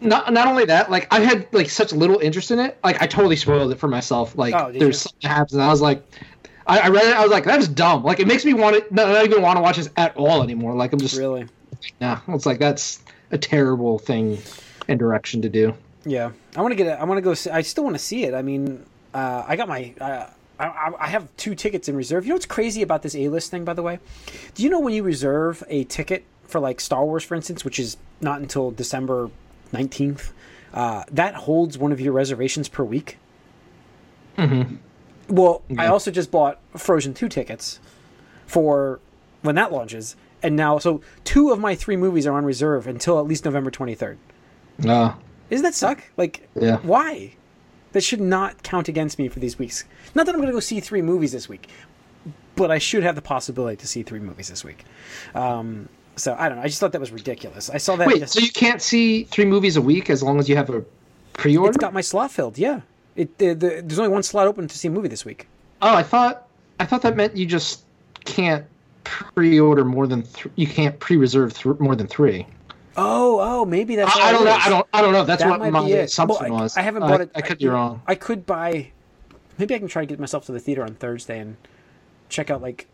Not 0.00 0.32
not 0.32 0.46
only 0.46 0.66
that, 0.66 0.90
like 0.90 1.12
I 1.12 1.20
had 1.20 1.48
like 1.52 1.70
such 1.70 1.92
little 1.92 2.18
interest 2.18 2.50
in 2.50 2.58
it. 2.58 2.78
Like 2.84 3.00
I 3.00 3.06
totally 3.06 3.36
spoiled 3.36 3.72
it 3.72 3.78
for 3.78 3.88
myself. 3.88 4.36
Like 4.36 4.54
Oh, 4.54 4.70
there's 4.70 4.80
you? 4.82 4.92
something 4.92 5.18
that 5.22 5.28
happens, 5.30 5.54
and 5.54 5.62
I 5.62 5.68
was 5.68 5.80
like, 5.80 6.04
I, 6.66 6.80
I 6.80 6.88
read 6.88 7.04
it. 7.06 7.16
I 7.16 7.22
was 7.22 7.30
like, 7.30 7.44
that's 7.44 7.66
dumb. 7.66 8.04
Like 8.04 8.20
it 8.20 8.26
makes 8.26 8.44
me 8.44 8.52
want 8.52 8.76
to 8.76 8.94
not, 8.94 9.08
not 9.08 9.24
even 9.24 9.40
want 9.40 9.56
to 9.56 9.62
watch 9.62 9.76
this 9.78 9.88
at 9.96 10.14
all 10.16 10.42
anymore. 10.42 10.74
Like 10.74 10.92
I'm 10.92 10.98
just 11.00 11.16
really. 11.16 11.46
yeah. 12.00 12.20
It's 12.28 12.44
like 12.44 12.58
that's 12.58 13.02
a 13.30 13.38
terrible 13.38 13.98
thing 13.98 14.38
and 14.86 14.98
direction 14.98 15.40
to 15.42 15.48
do. 15.48 15.74
Yeah, 16.04 16.30
I 16.54 16.60
want 16.60 16.72
to 16.72 16.76
get. 16.76 16.86
it. 16.88 16.90
I 17.00 17.04
want 17.04 17.16
to 17.18 17.22
go. 17.22 17.32
See, 17.34 17.50
I 17.50 17.62
still 17.62 17.82
want 17.84 17.96
to 17.96 18.02
see 18.02 18.24
it. 18.24 18.34
I 18.34 18.42
mean, 18.42 18.84
uh, 19.16 19.44
I 19.46 19.56
got 19.56 19.68
my. 19.68 19.94
Uh, 20.00 20.26
I, 20.58 20.90
I 20.98 21.06
have 21.08 21.28
two 21.36 21.54
tickets 21.54 21.86
in 21.88 21.96
reserve. 21.96 22.24
You 22.24 22.30
know 22.30 22.36
what's 22.36 22.46
crazy 22.46 22.80
about 22.82 23.02
this 23.02 23.14
A 23.14 23.28
list 23.28 23.50
thing, 23.50 23.64
by 23.64 23.74
the 23.74 23.82
way? 23.82 23.98
Do 24.54 24.62
you 24.62 24.70
know 24.70 24.80
when 24.80 24.94
you 24.94 25.02
reserve 25.02 25.62
a 25.68 25.84
ticket 25.84 26.24
for 26.44 26.60
like 26.60 26.80
Star 26.80 27.04
Wars, 27.04 27.22
for 27.24 27.34
instance, 27.34 27.62
which 27.64 27.78
is 27.78 27.96
not 28.20 28.40
until 28.40 28.70
December 28.70 29.30
nineteenth, 29.72 30.32
uh, 30.72 31.04
that 31.12 31.34
holds 31.34 31.76
one 31.76 31.92
of 31.92 32.00
your 32.00 32.12
reservations 32.14 32.68
per 32.68 32.82
week. 32.84 33.18
Mhm. 34.38 34.78
Well, 35.28 35.62
I 35.76 35.86
also 35.88 36.10
just 36.10 36.30
bought 36.30 36.58
Frozen 36.76 37.14
two 37.14 37.28
tickets 37.28 37.80
for 38.46 39.00
when 39.42 39.56
that 39.56 39.72
launches, 39.72 40.16
and 40.42 40.56
now 40.56 40.78
so 40.78 41.00
two 41.24 41.50
of 41.50 41.58
my 41.58 41.74
three 41.74 41.96
movies 41.96 42.26
are 42.26 42.32
on 42.34 42.44
reserve 42.44 42.86
until 42.86 43.18
at 43.18 43.26
least 43.26 43.44
November 43.44 43.70
twenty 43.70 43.94
third. 43.94 44.18
Uh, 44.86 45.14
Isn't 45.50 45.64
that 45.64 45.74
suck? 45.74 46.02
Like, 46.16 46.48
Yeah. 46.58 46.78
why? 46.82 47.34
That 47.96 48.02
should 48.02 48.20
not 48.20 48.62
count 48.62 48.88
against 48.88 49.18
me 49.18 49.28
for 49.28 49.40
these 49.40 49.58
weeks. 49.58 49.84
Not 50.14 50.26
that 50.26 50.34
I'm 50.34 50.38
going 50.42 50.48
to 50.48 50.52
go 50.52 50.60
see 50.60 50.80
three 50.80 51.00
movies 51.00 51.32
this 51.32 51.48
week, 51.48 51.70
but 52.54 52.70
I 52.70 52.76
should 52.76 53.02
have 53.02 53.14
the 53.14 53.22
possibility 53.22 53.76
to 53.76 53.86
see 53.86 54.02
three 54.02 54.20
movies 54.20 54.48
this 54.48 54.62
week. 54.62 54.84
Um, 55.34 55.88
so 56.14 56.36
I 56.38 56.50
don't 56.50 56.58
know. 56.58 56.62
I 56.64 56.66
just 56.66 56.78
thought 56.78 56.92
that 56.92 57.00
was 57.00 57.10
ridiculous. 57.10 57.70
I 57.70 57.78
saw 57.78 57.96
that. 57.96 58.06
wait, 58.06 58.18
just- 58.18 58.34
so 58.34 58.40
you 58.40 58.52
can't 58.52 58.82
see 58.82 59.24
three 59.24 59.46
movies 59.46 59.78
a 59.78 59.80
week 59.80 60.10
as 60.10 60.22
long 60.22 60.38
as 60.38 60.46
you 60.46 60.56
have 60.56 60.68
a 60.68 60.84
pre-order? 61.32 61.70
it's 61.70 61.78
got 61.78 61.94
my 61.94 62.02
slot 62.02 62.30
filled. 62.30 62.58
Yeah, 62.58 62.82
it 63.14 63.38
the, 63.38 63.54
the, 63.54 63.68
there's 63.82 63.98
only 63.98 64.12
one 64.12 64.22
slot 64.22 64.46
open 64.46 64.68
to 64.68 64.76
see 64.76 64.88
a 64.88 64.90
movie 64.90 65.08
this 65.08 65.24
week. 65.24 65.48
Oh, 65.80 65.94
I 65.94 66.02
thought 66.02 66.48
I 66.78 66.84
thought 66.84 67.00
that 67.00 67.16
meant 67.16 67.34
you 67.34 67.46
just 67.46 67.82
can't 68.26 68.66
pre-order 69.04 69.86
more 69.86 70.06
than 70.06 70.20
th- 70.24 70.48
you 70.56 70.66
can't 70.66 71.00
pre-reserve 71.00 71.54
th- 71.54 71.78
more 71.78 71.96
than 71.96 72.08
three. 72.08 72.46
Oh, 72.96 73.38
oh, 73.40 73.64
maybe 73.64 73.96
that's. 73.96 74.16
I, 74.16 74.28
I 74.28 74.32
don't 74.32 74.44
know. 74.44 74.52
I 74.58 74.68
don't. 74.68 74.86
I 74.92 75.02
don't 75.02 75.12
know. 75.12 75.24
That's 75.24 75.42
That 75.42 75.60
what 75.60 75.70
my 75.72 75.86
assumption 75.88 76.50
Well, 76.50 76.58
I- 76.60 76.62
was. 76.62 76.76
I 76.76 76.82
haven't 76.82 77.02
bought 77.02 77.20
it. 77.20 77.30
I 77.34 77.40
could 77.42 77.58
be 77.58 77.68
wrong. 77.68 78.02
I 78.06 78.14
could 78.14 78.46
buy. 78.46 78.92
Maybe 79.58 79.74
I 79.74 79.78
can 79.78 79.88
try 79.88 80.02
to 80.02 80.06
get 80.06 80.18
myself 80.20 80.46
to 80.46 80.52
the 80.52 80.60
theater 80.60 80.82
on 80.82 80.94
Thursday 80.94 81.38
and 81.38 81.56
check 82.28 82.50
out 82.50 82.60
like 82.60 82.86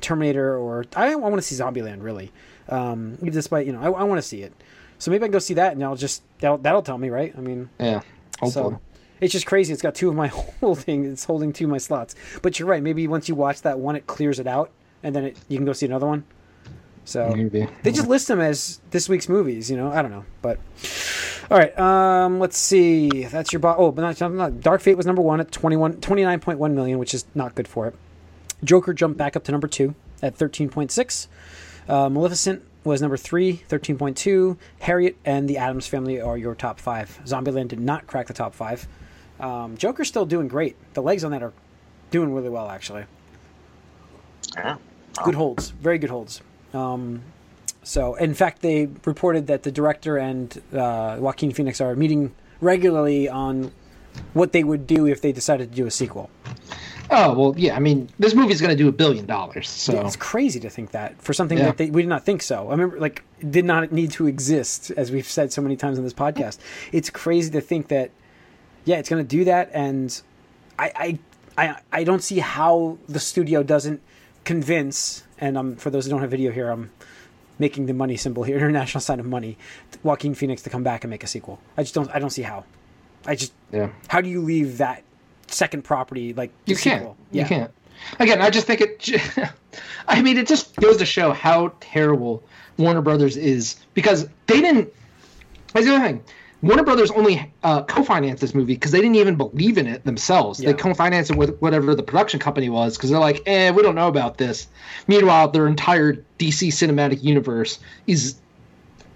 Terminator 0.00 0.56
or 0.56 0.84
I, 0.94 1.12
I 1.12 1.14
want 1.16 1.36
to 1.36 1.42
see 1.42 1.56
Zombieland 1.56 2.02
really. 2.02 2.30
Um, 2.68 3.16
despite 3.16 3.66
you 3.66 3.72
know 3.72 3.80
I, 3.80 3.86
I 4.00 4.04
want 4.04 4.18
to 4.18 4.22
see 4.26 4.42
it, 4.42 4.52
so 4.98 5.10
maybe 5.10 5.24
I 5.24 5.26
can 5.26 5.32
go 5.32 5.38
see 5.38 5.54
that 5.54 5.72
and 5.72 5.82
I'll 5.84 5.96
just 5.96 6.22
that'll, 6.38 6.58
that'll 6.58 6.82
tell 6.82 6.96
me 6.98 7.10
right. 7.10 7.34
I 7.36 7.40
mean, 7.40 7.68
Yeah. 7.78 8.00
Hopefully. 8.40 8.74
so 8.74 8.80
it's 9.20 9.32
just 9.32 9.46
crazy. 9.46 9.72
It's 9.72 9.82
got 9.82 9.94
two 9.94 10.08
of 10.08 10.14
my 10.14 10.26
holding. 10.60 11.04
It's 11.04 11.24
holding 11.24 11.52
two 11.52 11.64
of 11.64 11.70
my 11.70 11.78
slots. 11.78 12.14
But 12.42 12.58
you're 12.58 12.68
right. 12.68 12.82
Maybe 12.82 13.06
once 13.08 13.28
you 13.28 13.34
watch 13.34 13.62
that 13.62 13.78
one, 13.78 13.96
it 13.96 14.06
clears 14.06 14.38
it 14.38 14.46
out, 14.46 14.70
and 15.02 15.14
then 15.14 15.24
it, 15.24 15.38
you 15.48 15.56
can 15.58 15.66
go 15.66 15.72
see 15.72 15.86
another 15.86 16.06
one. 16.06 16.24
So 17.04 17.28
Maybe. 17.34 17.68
they 17.82 17.92
just 17.92 18.08
list 18.08 18.28
them 18.28 18.40
as 18.40 18.80
this 18.90 19.08
week's 19.08 19.28
movies, 19.28 19.70
you 19.70 19.76
know. 19.76 19.90
I 19.92 20.00
don't 20.00 20.10
know, 20.10 20.24
but 20.40 20.58
all 21.50 21.58
right. 21.58 21.78
Um, 21.78 22.38
let's 22.40 22.56
see. 22.56 23.24
That's 23.24 23.52
your 23.52 23.60
bo- 23.60 23.76
oh, 23.76 23.92
but 23.92 24.18
not, 24.18 24.32
not 24.32 24.60
Dark 24.60 24.80
Fate 24.80 24.96
was 24.96 25.04
number 25.04 25.20
one 25.20 25.40
at 25.40 25.52
21, 25.52 25.94
29.1 25.94 26.72
million, 26.72 26.98
which 26.98 27.12
is 27.12 27.26
not 27.34 27.54
good 27.54 27.68
for 27.68 27.86
it. 27.86 27.94
Joker 28.62 28.94
jumped 28.94 29.18
back 29.18 29.36
up 29.36 29.44
to 29.44 29.52
number 29.52 29.68
two 29.68 29.94
at 30.22 30.36
13.6. 30.36 31.26
Uh, 31.86 32.08
Maleficent 32.08 32.62
was 32.84 33.02
number 33.02 33.18
three, 33.18 33.62
13.2. 33.68 34.56
Harriet 34.80 35.16
and 35.24 35.48
the 35.48 35.58
Addams 35.58 35.86
Family 35.86 36.20
are 36.20 36.38
your 36.38 36.54
top 36.54 36.80
five. 36.80 37.20
Zombieland 37.24 37.68
did 37.68 37.80
not 37.80 38.06
crack 38.06 38.26
the 38.26 38.34
top 38.34 38.54
five. 38.54 38.86
Um, 39.38 39.76
Joker's 39.76 40.08
still 40.08 40.24
doing 40.24 40.48
great. 40.48 40.76
The 40.94 41.02
legs 41.02 41.24
on 41.24 41.32
that 41.32 41.42
are 41.42 41.52
doing 42.10 42.32
really 42.32 42.48
well, 42.48 42.70
actually. 42.70 43.04
Yeah. 44.56 44.76
Good 45.24 45.34
holds, 45.34 45.70
very 45.70 45.98
good 45.98 46.10
holds. 46.10 46.40
Um, 46.74 47.22
so, 47.82 48.14
in 48.14 48.34
fact, 48.34 48.62
they 48.62 48.88
reported 49.04 49.46
that 49.46 49.62
the 49.62 49.70
director 49.70 50.16
and 50.16 50.60
uh, 50.72 51.16
Joaquin 51.20 51.52
Phoenix 51.52 51.80
are 51.80 51.94
meeting 51.94 52.34
regularly 52.60 53.28
on 53.28 53.72
what 54.32 54.52
they 54.52 54.64
would 54.64 54.86
do 54.86 55.06
if 55.06 55.20
they 55.20 55.32
decided 55.32 55.70
to 55.70 55.76
do 55.76 55.86
a 55.86 55.90
sequel. 55.90 56.30
Oh 57.10 57.34
well, 57.34 57.54
yeah. 57.58 57.76
I 57.76 57.80
mean, 57.80 58.08
this 58.18 58.34
movie's 58.34 58.60
going 58.60 58.70
to 58.70 58.76
do 58.76 58.88
a 58.88 58.92
billion 58.92 59.26
dollars. 59.26 59.68
So 59.68 60.00
It's 60.06 60.16
crazy 60.16 60.58
to 60.60 60.70
think 60.70 60.92
that 60.92 61.20
for 61.20 61.34
something 61.34 61.58
Yeah. 61.58 61.66
that 61.66 61.76
they, 61.76 61.90
we 61.90 62.00
did 62.02 62.08
not 62.08 62.24
think 62.24 62.42
so. 62.42 62.68
I 62.68 62.70
remember, 62.70 62.98
like, 62.98 63.22
did 63.50 63.66
not 63.66 63.92
need 63.92 64.10
to 64.12 64.26
exist, 64.26 64.90
as 64.96 65.12
we've 65.12 65.26
said 65.28 65.52
so 65.52 65.60
many 65.60 65.76
times 65.76 65.98
on 65.98 66.04
this 66.04 66.14
podcast. 66.14 66.58
It's 66.92 67.10
crazy 67.10 67.50
to 67.50 67.60
think 67.60 67.88
that, 67.88 68.10
yeah, 68.86 68.96
it's 68.96 69.10
going 69.10 69.22
to 69.22 69.28
do 69.28 69.44
that, 69.44 69.70
and 69.74 70.18
I, 70.78 71.18
I, 71.56 71.66
I, 71.68 71.76
I 71.92 72.04
don't 72.04 72.22
see 72.22 72.38
how 72.38 72.96
the 73.06 73.20
studio 73.20 73.62
doesn't 73.62 74.00
convince. 74.44 75.24
And 75.38 75.58
um, 75.58 75.76
for 75.76 75.90
those 75.90 76.04
who 76.04 76.10
don't 76.10 76.20
have 76.20 76.30
video 76.30 76.52
here, 76.52 76.70
I'm 76.70 76.90
making 77.58 77.86
the 77.86 77.94
money 77.94 78.16
symbol 78.16 78.42
here, 78.42 78.56
international 78.58 79.00
sign 79.00 79.20
of 79.20 79.26
money, 79.26 79.56
Joaquin 80.02 80.34
Phoenix 80.34 80.62
to 80.62 80.70
come 80.70 80.82
back 80.82 81.04
and 81.04 81.10
make 81.10 81.24
a 81.24 81.26
sequel. 81.26 81.60
I 81.76 81.82
just 81.82 81.94
don't, 81.94 82.10
I 82.14 82.18
don't 82.18 82.30
see 82.30 82.42
how. 82.42 82.64
I 83.26 83.34
just, 83.36 83.52
yeah, 83.72 83.88
how 84.08 84.20
do 84.20 84.28
you 84.28 84.42
leave 84.42 84.78
that 84.78 85.02
second 85.46 85.82
property 85.82 86.34
like 86.34 86.50
you 86.66 86.76
can't. 86.76 87.00
sequel? 87.00 87.16
You 87.32 87.44
can't. 87.44 87.70
Again, 88.18 88.42
I 88.42 88.50
just 88.50 88.66
think 88.66 88.80
it. 88.80 89.50
I 90.08 90.20
mean, 90.20 90.36
it 90.36 90.46
just 90.46 90.76
goes 90.76 90.98
to 90.98 91.06
show 91.06 91.32
how 91.32 91.72
terrible 91.80 92.42
Warner 92.76 93.00
Brothers 93.00 93.36
is 93.36 93.76
because 93.94 94.28
they 94.46 94.60
didn't. 94.60 94.92
That's 95.72 95.86
the 95.86 95.94
other 95.94 96.04
thing. 96.04 96.24
Warner 96.64 96.82
Brothers 96.82 97.10
only 97.10 97.52
uh, 97.62 97.82
co-financed 97.82 98.40
this 98.40 98.54
movie 98.54 98.74
because 98.74 98.90
they 98.90 99.00
didn't 99.00 99.16
even 99.16 99.36
believe 99.36 99.76
in 99.76 99.86
it 99.86 100.04
themselves. 100.04 100.58
Yeah. 100.58 100.72
They 100.72 100.78
co-financed 100.78 101.30
it 101.30 101.36
with 101.36 101.58
whatever 101.58 101.94
the 101.94 102.02
production 102.02 102.40
company 102.40 102.70
was 102.70 102.96
because 102.96 103.10
they're 103.10 103.20
like, 103.20 103.42
"eh, 103.44 103.70
we 103.70 103.82
don't 103.82 103.94
know 103.94 104.08
about 104.08 104.38
this." 104.38 104.66
Meanwhile, 105.06 105.48
their 105.48 105.66
entire 105.66 106.24
DC 106.38 106.68
cinematic 106.68 107.22
universe 107.22 107.78
is. 108.06 108.36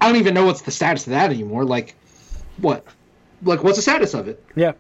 I 0.01 0.09
don't 0.09 0.17
even 0.17 0.35
know 0.35 0.45
what's 0.45 0.61
the 0.63 0.71
status 0.71 1.07
of 1.07 1.11
that 1.13 1.31
anymore. 1.31 1.65
Like, 1.65 1.97
what? 2.59 2.85
Like, 3.43 3.65
what's 3.65 3.77
the 3.77 3.83
status 3.83 4.15
of 4.15 4.29
it? 4.29 4.45
Yeah. 4.55 4.73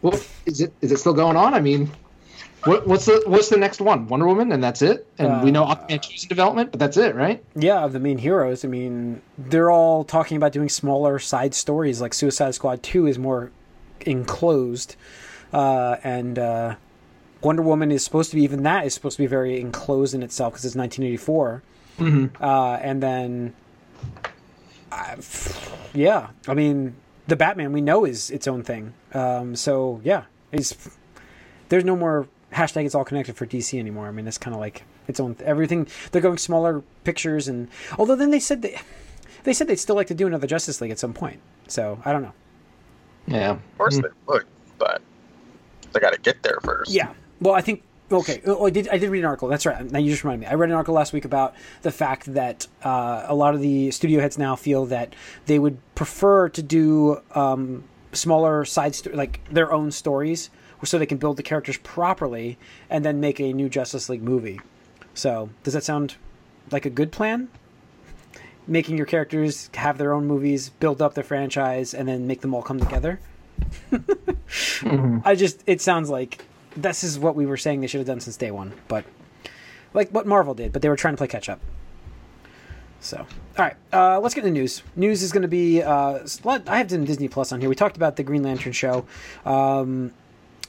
Well, 0.00 0.18
is 0.46 0.62
it 0.62 0.72
is 0.80 0.92
it 0.92 0.98
still 0.98 1.14
going 1.14 1.36
on? 1.36 1.52
I 1.52 1.60
mean, 1.60 1.90
what, 2.64 2.86
what's 2.86 3.06
the 3.06 3.22
what's 3.26 3.48
the 3.48 3.56
next 3.56 3.80
one? 3.80 4.08
Wonder 4.08 4.26
Woman, 4.26 4.50
and 4.52 4.62
that's 4.62 4.82
it. 4.82 5.06
And 5.18 5.42
we 5.42 5.50
know 5.50 5.64
Aquaman 5.64 6.00
2's 6.00 6.24
in 6.24 6.28
development, 6.28 6.72
but 6.72 6.80
that's 6.80 6.96
it, 6.96 7.14
right? 7.14 7.42
Yeah, 7.54 7.84
of 7.84 7.92
the 7.92 8.00
main 8.00 8.18
heroes. 8.18 8.64
I 8.64 8.68
mean, 8.68 9.22
they're 9.38 9.70
all 9.70 10.04
talking 10.04 10.36
about 10.36 10.52
doing 10.52 10.68
smaller 10.68 11.18
side 11.18 11.54
stories. 11.54 12.00
Like 12.00 12.12
Suicide 12.12 12.54
Squad 12.54 12.82
Two 12.82 13.06
is 13.06 13.18
more 13.18 13.52
enclosed, 14.00 14.96
uh, 15.52 15.96
and 16.02 16.38
uh, 16.38 16.74
Wonder 17.40 17.62
Woman 17.62 17.92
is 17.92 18.02
supposed 18.02 18.30
to 18.30 18.36
be 18.36 18.42
even 18.42 18.64
that 18.64 18.84
is 18.84 18.94
supposed 18.94 19.16
to 19.16 19.22
be 19.22 19.28
very 19.28 19.60
enclosed 19.60 20.14
in 20.14 20.22
itself 20.22 20.54
because 20.54 20.64
it's 20.64 20.76
1984. 20.76 21.62
Mm-hmm. 21.98 22.42
Uh, 22.42 22.76
and 22.82 23.02
then, 23.02 23.54
uh, 24.90 25.16
yeah, 25.94 26.28
I 26.48 26.54
mean, 26.54 26.96
the 27.26 27.36
Batman 27.36 27.72
we 27.72 27.80
know 27.80 28.04
is 28.04 28.30
its 28.30 28.48
own 28.48 28.62
thing. 28.62 28.94
Um, 29.14 29.54
so 29.54 30.00
yeah, 30.04 30.24
it's 30.52 30.95
there's 31.68 31.84
no 31.84 31.96
more 31.96 32.28
hashtag 32.52 32.86
it's 32.86 32.94
all 32.94 33.04
connected 33.04 33.36
for 33.36 33.46
DC 33.46 33.78
anymore. 33.78 34.06
I 34.06 34.10
mean, 34.10 34.26
it's 34.26 34.38
kind 34.38 34.54
of 34.54 34.60
like 34.60 34.84
its 35.08 35.20
own 35.20 35.36
everything. 35.44 35.86
They're 36.12 36.22
going 36.22 36.38
smaller 36.38 36.82
pictures, 37.04 37.48
and 37.48 37.68
although 37.98 38.16
then 38.16 38.30
they 38.30 38.40
said 38.40 38.62
they 38.62 38.78
they 39.44 39.52
said 39.52 39.68
they'd 39.68 39.76
still 39.76 39.96
like 39.96 40.08
to 40.08 40.14
do 40.14 40.26
another 40.26 40.46
Justice 40.46 40.80
League 40.80 40.90
at 40.90 40.98
some 40.98 41.12
point. 41.12 41.40
So 41.68 42.00
I 42.04 42.12
don't 42.12 42.22
know. 42.22 42.32
Yeah. 43.26 43.50
Of 43.52 43.78
course 43.78 43.96
they 43.96 44.08
would, 44.26 44.46
but 44.78 45.02
they 45.92 46.00
got 46.00 46.12
to 46.12 46.20
get 46.20 46.42
there 46.42 46.58
first. 46.62 46.90
Yeah. 46.92 47.12
Well, 47.40 47.54
I 47.54 47.60
think 47.60 47.82
okay. 48.10 48.40
Oh, 48.46 48.66
I 48.66 48.70
did. 48.70 48.88
I 48.88 48.98
did 48.98 49.10
read 49.10 49.20
an 49.20 49.26
article. 49.26 49.48
That's 49.48 49.66
right. 49.66 49.90
Now 49.90 49.98
you 49.98 50.10
just 50.10 50.24
reminded 50.24 50.46
me. 50.46 50.52
I 50.52 50.54
read 50.54 50.70
an 50.70 50.76
article 50.76 50.94
last 50.94 51.12
week 51.12 51.24
about 51.24 51.54
the 51.82 51.90
fact 51.90 52.32
that 52.34 52.66
uh, 52.82 53.24
a 53.26 53.34
lot 53.34 53.54
of 53.54 53.60
the 53.60 53.90
studio 53.90 54.20
heads 54.20 54.38
now 54.38 54.56
feel 54.56 54.86
that 54.86 55.14
they 55.46 55.58
would 55.58 55.78
prefer 55.94 56.48
to 56.50 56.62
do 56.62 57.20
um, 57.34 57.84
smaller 58.12 58.64
side 58.64 58.94
sto- 58.94 59.12
like 59.12 59.40
their 59.50 59.72
own 59.72 59.90
stories, 59.90 60.50
so 60.84 60.98
they 60.98 61.06
can 61.06 61.18
build 61.18 61.36
the 61.36 61.42
characters 61.42 61.78
properly 61.78 62.58
and 62.90 63.04
then 63.04 63.20
make 63.20 63.40
a 63.40 63.52
new 63.52 63.68
Justice 63.68 64.08
League 64.08 64.22
movie. 64.22 64.60
So 65.14 65.48
does 65.62 65.74
that 65.74 65.84
sound 65.84 66.16
like 66.70 66.84
a 66.84 66.90
good 66.90 67.12
plan? 67.12 67.48
Making 68.66 68.96
your 68.96 69.06
characters 69.06 69.70
have 69.74 69.96
their 69.96 70.12
own 70.12 70.26
movies, 70.26 70.70
build 70.70 71.00
up 71.00 71.14
the 71.14 71.22
franchise, 71.22 71.94
and 71.94 72.08
then 72.08 72.26
make 72.26 72.40
them 72.40 72.54
all 72.54 72.62
come 72.62 72.80
together. 72.80 73.20
I 75.24 75.34
just 75.34 75.62
it 75.66 75.80
sounds 75.80 76.10
like 76.10 76.44
this 76.76 77.02
is 77.02 77.18
what 77.18 77.34
we 77.34 77.46
were 77.46 77.56
saying 77.56 77.80
they 77.80 77.86
should 77.86 78.00
have 78.00 78.06
done 78.06 78.20
since 78.20 78.36
day 78.36 78.50
one, 78.50 78.74
but 78.88 79.04
like 79.94 80.10
what 80.10 80.26
Marvel 80.26 80.52
did, 80.52 80.72
but 80.72 80.82
they 80.82 80.88
were 80.88 80.96
trying 80.96 81.14
to 81.14 81.18
play 81.18 81.28
catch 81.28 81.48
up. 81.48 81.60
So, 83.00 83.18
all 83.18 83.26
right, 83.56 83.76
uh, 83.92 84.18
let's 84.20 84.34
get 84.34 84.44
into 84.44 84.58
news. 84.58 84.82
News 84.96 85.22
is 85.22 85.30
going 85.30 85.42
to 85.42 85.48
be 85.48 85.82
uh, 85.82 86.26
I 86.66 86.78
have 86.78 86.88
Disney 86.88 87.28
Plus 87.28 87.52
on 87.52 87.60
here. 87.60 87.68
We 87.68 87.76
talked 87.76 87.96
about 87.96 88.16
the 88.16 88.22
Green 88.24 88.42
Lantern 88.42 88.72
show. 88.72 89.06
Um, 89.44 90.12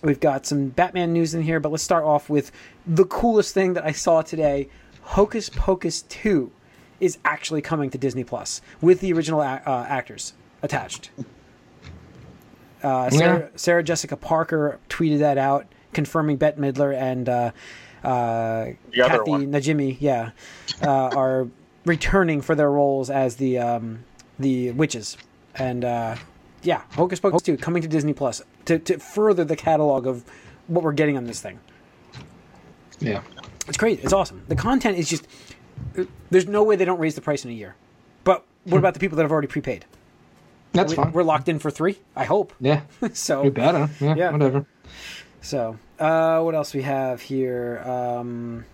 we've 0.02 0.20
got 0.20 0.46
some 0.46 0.70
Batman 0.70 1.14
news 1.14 1.34
in 1.34 1.42
here, 1.42 1.60
but 1.60 1.72
let's 1.72 1.84
start 1.84 2.04
off 2.04 2.30
with 2.30 2.52
the 2.86 3.06
coolest 3.06 3.54
thing 3.54 3.74
that 3.74 3.86
I 3.86 3.92
saw 3.92 4.22
today: 4.22 4.70
Hocus 5.02 5.50
Pocus 5.50 6.04
two 6.04 6.52
is 7.00 7.18
actually 7.26 7.62
coming 7.62 7.90
to 7.92 7.98
Disney 7.98 8.24
Plus 8.24 8.62
with 8.82 9.00
the 9.02 9.14
original 9.14 9.42
a- 9.42 9.62
uh, 9.66 9.86
actors 9.88 10.34
attached. 10.62 11.12
Uh, 12.84 13.10
Sarah, 13.10 13.40
Yeah. 13.40 13.48
Sarah 13.56 13.84
Jessica 13.84 14.16
Parker 14.16 14.80
tweeted 14.88 15.18
that 15.20 15.40
out, 15.40 15.66
confirming 15.94 16.38
Bette 16.38 16.62
Midler 16.62 16.96
and 16.96 17.28
uh, 17.28 17.52
uh, 18.04 18.66
The 18.92 18.98
Kathy 18.98 19.32
one. 19.32 19.48
Najimy, 19.52 19.98
yeah, 20.00 20.30
uh, 20.84 21.10
are 21.16 21.48
returning 21.86 22.40
for 22.42 22.54
their 22.54 22.70
roles 22.70 23.10
as 23.10 23.38
the 23.38 23.58
um, 23.58 24.04
the 24.38 24.72
witches, 24.72 25.18
and 25.56 25.84
uh, 25.84 26.16
yeah, 26.68 26.82
Hocus 26.96 27.20
Pocus 27.20 27.42
two 27.42 27.56
coming 27.58 27.82
to 27.82 27.88
Disney 27.88 28.14
Plus 28.14 28.42
to 28.66 28.78
to 28.80 29.00
further 29.00 29.44
the 29.46 29.56
catalog 29.56 30.06
of 30.06 30.24
what 30.68 30.84
we're 30.84 30.92
getting 30.92 31.16
on 31.18 31.24
this 31.26 31.40
thing. 31.42 31.60
Yeah. 33.00 33.22
It's 33.68 33.78
great. 33.78 34.04
It's 34.04 34.14
awesome. 34.14 34.44
The 34.48 34.56
content 34.56 34.98
is 34.98 35.10
just. 35.10 35.26
There's 36.30 36.48
no 36.48 36.64
way 36.64 36.76
they 36.76 36.86
don't 36.86 37.00
raise 37.00 37.16
the 37.16 37.22
price 37.22 37.46
in 37.46 37.52
a 37.52 37.54
year. 37.54 37.76
But 38.24 38.44
what 38.66 38.78
about 38.80 38.94
the 38.96 39.00
people 39.00 39.16
that 39.18 39.24
have 39.24 39.32
already 39.32 39.48
prepaid? 39.48 39.86
That's 40.74 40.92
We, 40.92 40.96
fine. 40.98 41.12
we're 41.14 41.24
locked 41.24 41.48
in 41.50 41.60
for 41.60 41.72
three. 41.72 42.00
I 42.16 42.26
hope. 42.26 42.54
yeah. 42.60 42.82
so 43.14 43.44
You 43.44 43.52
better. 43.52 43.90
Yeah. 44.02 44.16
Yeah. 44.16 44.32
Whatever. 44.32 44.66
So, 45.42 45.78
uh, 46.00 46.42
what 46.42 46.56
else 46.56 46.74
we 46.74 46.82
have 46.82 47.22
here? 47.22 47.82
Um, 47.86 48.66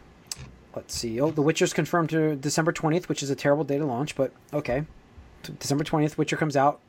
let's 0.75 0.95
see. 0.95 1.19
Oh, 1.21 1.29
The 1.31 1.41
Witcher's 1.41 1.73
confirmed 1.73 2.09
to 2.11 2.35
December 2.35 2.71
20th, 2.73 3.09
which 3.09 3.21
is 3.21 3.29
a 3.29 3.35
terrible 3.35 3.63
day 3.63 3.77
to 3.77 3.85
launch, 3.85 4.15
but 4.15 4.31
okay. 4.53 4.83
December 5.59 5.83
20th, 5.83 6.17
Witcher 6.17 6.37
comes 6.37 6.55
out. 6.55 6.79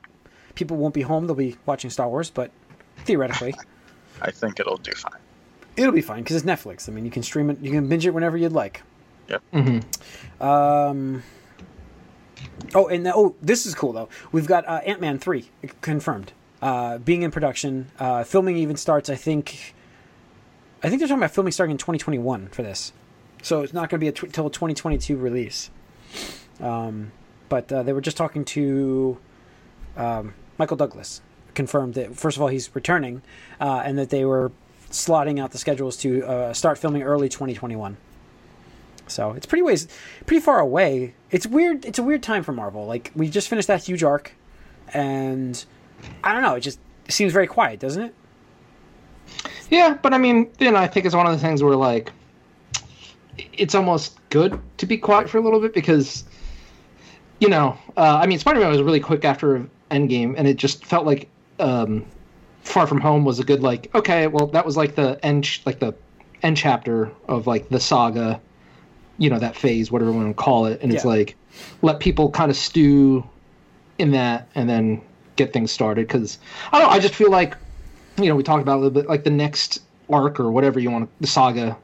People 0.55 0.77
won't 0.77 0.93
be 0.93 1.01
home. 1.01 1.27
They'll 1.27 1.35
be 1.35 1.57
watching 1.65 1.89
Star 1.89 2.07
Wars, 2.09 2.29
but 2.29 2.51
theoretically, 2.99 3.53
I 4.21 4.31
think 4.31 4.59
it'll 4.59 4.77
do 4.77 4.91
fine. 4.93 5.19
it'll 5.75 5.91
be 5.91 6.01
fine 6.01 6.23
because 6.23 6.37
it's 6.37 6.45
Netflix. 6.45 6.89
I 6.89 6.91
mean, 6.93 7.05
you 7.05 7.11
can 7.11 7.23
stream 7.23 7.49
it, 7.49 7.59
you 7.59 7.71
can 7.71 7.87
binge 7.87 8.05
it 8.05 8.11
whenever 8.13 8.37
you'd 8.37 8.53
like. 8.53 8.81
Yeah. 9.27 9.37
Mm-hmm. 9.53 10.43
Um, 10.43 11.23
oh, 12.73 12.87
and 12.87 13.07
oh, 13.07 13.35
this 13.41 13.65
is 13.65 13.75
cool 13.75 13.93
though. 13.93 14.09
We've 14.31 14.47
got 14.47 14.67
uh, 14.67 14.81
Ant 14.85 15.01
Man 15.01 15.19
three 15.19 15.49
confirmed, 15.81 16.31
uh, 16.61 16.99
being 16.99 17.23
in 17.23 17.31
production. 17.31 17.91
Uh, 17.99 18.23
filming 18.23 18.57
even 18.57 18.75
starts. 18.77 19.09
I 19.09 19.15
think. 19.15 19.73
I 20.83 20.89
think 20.89 20.99
they're 20.99 21.07
talking 21.07 21.21
about 21.23 21.31
filming 21.31 21.51
starting 21.51 21.71
in 21.71 21.77
2021 21.79 22.49
for 22.49 22.61
this, 22.61 22.93
so 23.41 23.61
it's 23.63 23.73
not 23.73 23.89
going 23.89 23.99
to 23.99 24.03
be 24.03 24.07
a 24.07 24.11
tw- 24.11 24.31
2022 24.31 25.17
release. 25.17 25.71
Um, 26.59 27.11
but 27.49 27.71
uh, 27.71 27.81
they 27.81 27.91
were 27.91 28.01
just 28.01 28.17
talking 28.17 28.45
to 28.45 29.17
um, 29.97 30.33
Michael 30.57 30.77
Douglas, 30.77 31.21
confirmed 31.53 31.93
that 31.95 32.15
first 32.15 32.37
of 32.37 32.41
all 32.41 32.49
he's 32.49 32.73
returning, 32.75 33.21
uh, 33.59 33.81
and 33.85 33.97
that 33.97 34.09
they 34.09 34.25
were 34.25 34.51
slotting 34.89 35.39
out 35.39 35.51
the 35.51 35.57
schedules 35.57 35.97
to 35.97 36.23
uh, 36.23 36.53
start 36.53 36.77
filming 36.77 37.03
early 37.03 37.29
2021. 37.29 37.97
So 39.07 39.31
it's 39.33 39.45
pretty 39.45 39.61
ways, 39.61 39.87
pretty 40.25 40.41
far 40.41 40.59
away. 40.59 41.13
It's 41.31 41.45
weird. 41.45 41.85
It's 41.85 41.99
a 41.99 42.03
weird 42.03 42.23
time 42.23 42.43
for 42.43 42.51
Marvel. 42.51 42.85
Like 42.85 43.11
we 43.15 43.29
just 43.29 43.47
finished 43.47 43.67
that 43.67 43.83
huge 43.83 44.03
arc, 44.03 44.33
and 44.93 45.63
I 46.23 46.33
don't 46.33 46.41
know. 46.41 46.55
It 46.55 46.61
just 46.61 46.79
seems 47.07 47.33
very 47.33 47.47
quiet, 47.47 47.79
doesn't 47.79 48.01
it? 48.01 48.13
Yeah, 49.69 49.97
but 50.01 50.13
I 50.13 50.17
mean, 50.17 50.51
then 50.59 50.75
I 50.75 50.87
think 50.87 51.05
it's 51.05 51.15
one 51.15 51.27
of 51.27 51.33
the 51.33 51.39
things 51.39 51.61
where 51.61 51.75
like 51.75 52.11
it's 53.37 53.75
almost 53.75 54.17
good 54.29 54.59
to 54.77 54.85
be 54.85 54.97
quiet 54.97 55.29
for 55.29 55.37
a 55.37 55.41
little 55.41 55.59
bit 55.59 55.73
because 55.73 56.23
you 57.39 57.49
know, 57.49 57.77
uh, 57.97 58.19
I 58.21 58.27
mean, 58.27 58.39
Spider-Man 58.39 58.69
was 58.69 58.81
really 58.81 58.99
quick 58.99 59.25
after 59.25 59.67
Endgame, 59.95 60.35
and 60.37 60.47
it 60.47 60.57
just 60.57 60.85
felt 60.85 61.05
like 61.05 61.29
um, 61.59 62.05
Far 62.61 62.87
From 62.87 62.99
Home 62.99 63.25
was 63.25 63.39
a 63.39 63.43
good 63.43 63.63
like. 63.63 63.93
Okay, 63.95 64.27
well, 64.27 64.47
that 64.47 64.65
was 64.65 64.75
like 64.75 64.95
the 64.95 65.23
end, 65.23 65.59
like 65.65 65.79
the 65.79 65.93
end 66.43 66.57
chapter 66.57 67.11
of 67.27 67.47
like 67.47 67.69
the 67.69 67.79
saga, 67.79 68.41
you 69.17 69.29
know 69.29 69.39
that 69.39 69.55
phase, 69.55 69.91
whatever 69.91 70.11
we 70.11 70.17
want 70.17 70.35
to 70.35 70.43
call 70.43 70.65
it, 70.65 70.81
and 70.81 70.93
it's 70.93 71.05
like 71.05 71.35
let 71.81 71.99
people 71.99 72.29
kind 72.29 72.51
of 72.51 72.57
stew 72.57 73.27
in 73.97 74.11
that 74.11 74.49
and 74.55 74.69
then 74.69 75.01
get 75.35 75.53
things 75.53 75.71
started. 75.71 76.07
Because 76.07 76.37
I 76.71 76.79
don't, 76.79 76.89
know, 76.89 76.95
I 76.95 76.99
just 76.99 77.15
feel 77.15 77.31
like 77.31 77.55
you 78.17 78.25
know 78.25 78.35
we 78.35 78.43
talked 78.43 78.61
about 78.61 78.75
a 78.75 78.81
little 78.81 78.91
bit 78.91 79.07
like 79.07 79.23
the 79.23 79.29
next 79.29 79.81
arc 80.09 80.39
or 80.39 80.51
whatever 80.51 80.79
you 80.79 80.91
want, 80.91 81.09
the 81.21 81.27
saga, 81.27 81.77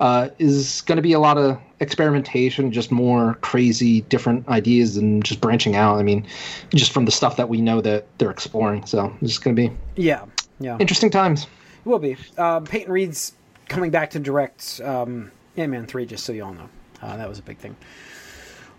uh, 0.00 0.28
is 0.38 0.82
going 0.82 0.96
to 0.96 1.02
be 1.02 1.12
a 1.12 1.18
lot 1.18 1.38
of 1.38 1.58
experimentation, 1.80 2.72
just 2.72 2.90
more 2.90 3.34
crazy, 3.40 4.02
different 4.02 4.46
ideas, 4.48 4.96
and 4.96 5.24
just 5.24 5.40
branching 5.40 5.76
out. 5.76 5.96
I 5.96 6.02
mean, 6.02 6.26
just 6.74 6.92
from 6.92 7.04
the 7.04 7.12
stuff 7.12 7.36
that 7.36 7.48
we 7.48 7.60
know 7.60 7.80
that 7.80 8.06
they're 8.18 8.30
exploring. 8.30 8.84
So 8.86 9.12
it's 9.20 9.32
just 9.32 9.44
going 9.44 9.56
to 9.56 9.68
be 9.68 9.76
Yeah, 9.96 10.24
yeah, 10.60 10.76
interesting 10.78 11.10
times. 11.10 11.44
It 11.44 11.88
will 11.88 11.98
be. 11.98 12.16
Um, 12.36 12.64
Peyton 12.64 12.92
Reed's 12.92 13.32
coming 13.68 13.90
back 13.90 14.10
to 14.10 14.18
direct 14.18 14.80
um, 14.82 15.30
Ant 15.56 15.72
Man 15.72 15.86
three. 15.86 16.06
Just 16.06 16.24
so 16.24 16.32
you 16.32 16.44
all 16.44 16.54
know, 16.54 16.68
uh, 17.02 17.16
that 17.16 17.28
was 17.28 17.38
a 17.38 17.42
big 17.42 17.58
thing. 17.58 17.76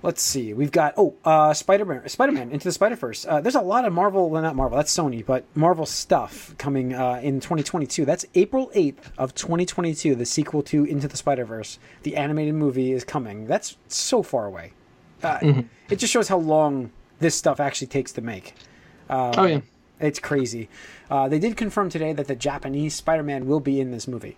Let's 0.04 0.22
see. 0.22 0.54
We've 0.54 0.72
got 0.72 0.94
oh, 0.96 1.16
uh, 1.25 1.54
Spider 1.54 1.84
Man, 1.84 2.08
Spider 2.08 2.32
Man 2.32 2.51
into 2.51 2.66
the 2.66 2.72
Spider 2.72 2.96
Verse. 2.96 3.25
Uh, 3.27 3.42
there's 3.42 3.56
a 3.56 3.62
lot 3.62 3.84
of 3.84 3.94
Marvel, 3.94 4.30
well, 4.30 4.42
not 4.42 4.56
Marvel, 4.56 4.77
that's 4.77 4.96
Sony, 4.96 5.25
but 5.25 5.44
Marvel 5.56 5.86
stuff 5.88 6.56
coming 6.58 6.94
uh, 6.94 7.20
in 7.24 7.39
2022. 7.39 8.06
That's 8.06 8.25
April 8.36 8.72
8th 8.75 9.12
of 9.18 9.34
2022. 9.34 10.13
The 10.16 10.25
sequel 10.25 10.62
to 10.63 10.86
Into 10.86 11.08
the 11.08 11.18
Spider 11.18 11.46
Verse, 11.46 11.80
the 12.04 12.16
animated 12.16 12.54
movie, 12.54 12.92
is 12.92 13.04
coming. 13.04 13.48
That's 13.48 13.75
so 13.88 14.22
far 14.22 14.46
away. 14.46 14.74
Uh, 15.24 15.39
It 15.89 15.96
just 15.98 16.13
shows 16.13 16.27
how 16.27 16.38
long 16.38 16.92
this 17.20 17.34
stuff 17.36 17.60
actually 17.60 17.88
takes 17.88 18.12
to 18.13 18.22
make. 18.22 18.54
oh 19.10 19.46
yeah. 19.46 19.62
It's 20.00 20.20
crazy. 20.20 20.70
Uh, 21.10 21.27
they 21.27 21.39
did 21.39 21.58
confirm 21.58 21.89
today 21.89 22.13
that 22.13 22.27
the 22.27 22.36
Japanese 22.36 22.94
Spider 22.94 23.24
Man 23.24 23.48
will 23.48 23.60
be 23.60 23.82
in 23.82 23.89
this 23.89 24.08
movie. 24.08 24.38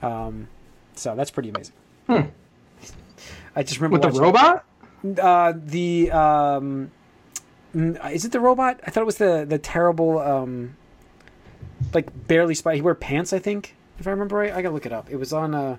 Um, 0.00 0.46
so 0.94 1.16
that's 1.16 1.32
pretty 1.32 1.48
amazing. 1.48 1.74
I 3.56 3.62
just 3.62 3.80
remember 3.80 4.06
With 4.06 4.14
the 4.14 4.20
robot? 4.20 4.64
Uh, 5.20 5.52
the 5.56 6.10
um, 6.12 6.90
mm, 7.74 8.12
is 8.12 8.24
it 8.24 8.32
the 8.32 8.40
robot? 8.40 8.80
I 8.86 8.90
thought 8.90 9.02
it 9.02 9.06
was 9.06 9.18
the 9.18 9.44
the 9.48 9.58
terrible 9.58 10.18
um, 10.18 10.76
like 11.92 12.28
barely 12.28 12.54
spy. 12.54 12.74
He 12.76 12.80
wear 12.80 12.94
pants, 12.94 13.32
I 13.32 13.38
think, 13.38 13.74
if 13.98 14.06
I 14.06 14.10
remember 14.10 14.36
right. 14.36 14.52
I 14.52 14.62
gotta 14.62 14.74
look 14.74 14.86
it 14.86 14.92
up. 14.92 15.10
It 15.10 15.16
was 15.16 15.32
on. 15.32 15.54
Uh, 15.54 15.76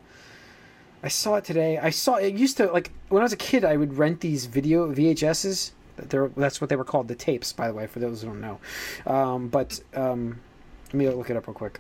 I 1.02 1.10
saw 1.10 1.36
it 1.36 1.44
today. 1.44 1.78
I 1.78 1.90
saw 1.90 2.16
it 2.16 2.34
used 2.34 2.58
to 2.58 2.72
like 2.72 2.92
when 3.10 3.22
I 3.22 3.26
was 3.26 3.34
a 3.34 3.38
kid. 3.38 3.66
I 3.66 3.78
would 3.78 3.98
rent 3.98 4.22
these 4.22 4.46
video 4.46 4.94
VHSs. 4.94 5.72
They're, 5.96 6.30
that's 6.30 6.60
what 6.60 6.72
they 6.72 6.76
were 6.76 6.84
called, 6.84 7.08
the 7.08 7.14
tapes, 7.14 7.54
by 7.54 7.68
the 7.68 7.74
way, 7.76 7.86
for 7.86 8.00
those 8.00 8.22
who 8.22 8.28
don't 8.30 8.42
know. 8.42 8.60
Um, 9.06 9.48
but 9.48 9.80
um, 9.94 10.40
let 10.88 10.94
me 10.96 11.08
look 11.08 11.30
it 11.30 11.38
up 11.38 11.46
real 11.46 11.54
quick. 11.54 11.80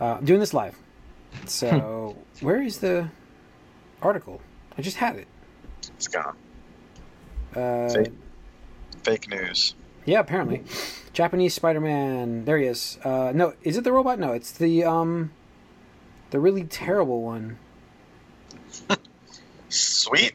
Uh, 0.00 0.14
I'm 0.14 0.24
doing 0.24 0.40
this 0.40 0.52
live. 0.52 0.76
So 1.46 2.16
where 2.40 2.60
is 2.60 2.78
the 2.78 3.08
article? 4.02 4.40
I 4.76 4.82
just 4.82 4.96
had 4.96 5.16
it. 5.16 5.28
It's 5.88 6.08
gone. 6.08 6.36
Uh, 7.54 7.88
Fake. 7.88 8.12
Fake 9.02 9.28
news. 9.28 9.74
Yeah, 10.04 10.20
apparently. 10.20 10.62
Japanese 11.12 11.54
Spider-Man. 11.54 12.44
There 12.44 12.58
he 12.58 12.66
is. 12.66 12.98
Uh, 13.04 13.32
no, 13.34 13.54
is 13.62 13.76
it 13.76 13.84
the 13.84 13.92
robot? 13.92 14.18
No, 14.18 14.32
it's 14.32 14.52
the 14.52 14.84
um, 14.84 15.32
the 16.30 16.38
really 16.40 16.64
terrible 16.64 17.22
one. 17.22 17.58
Sweet. 19.68 20.34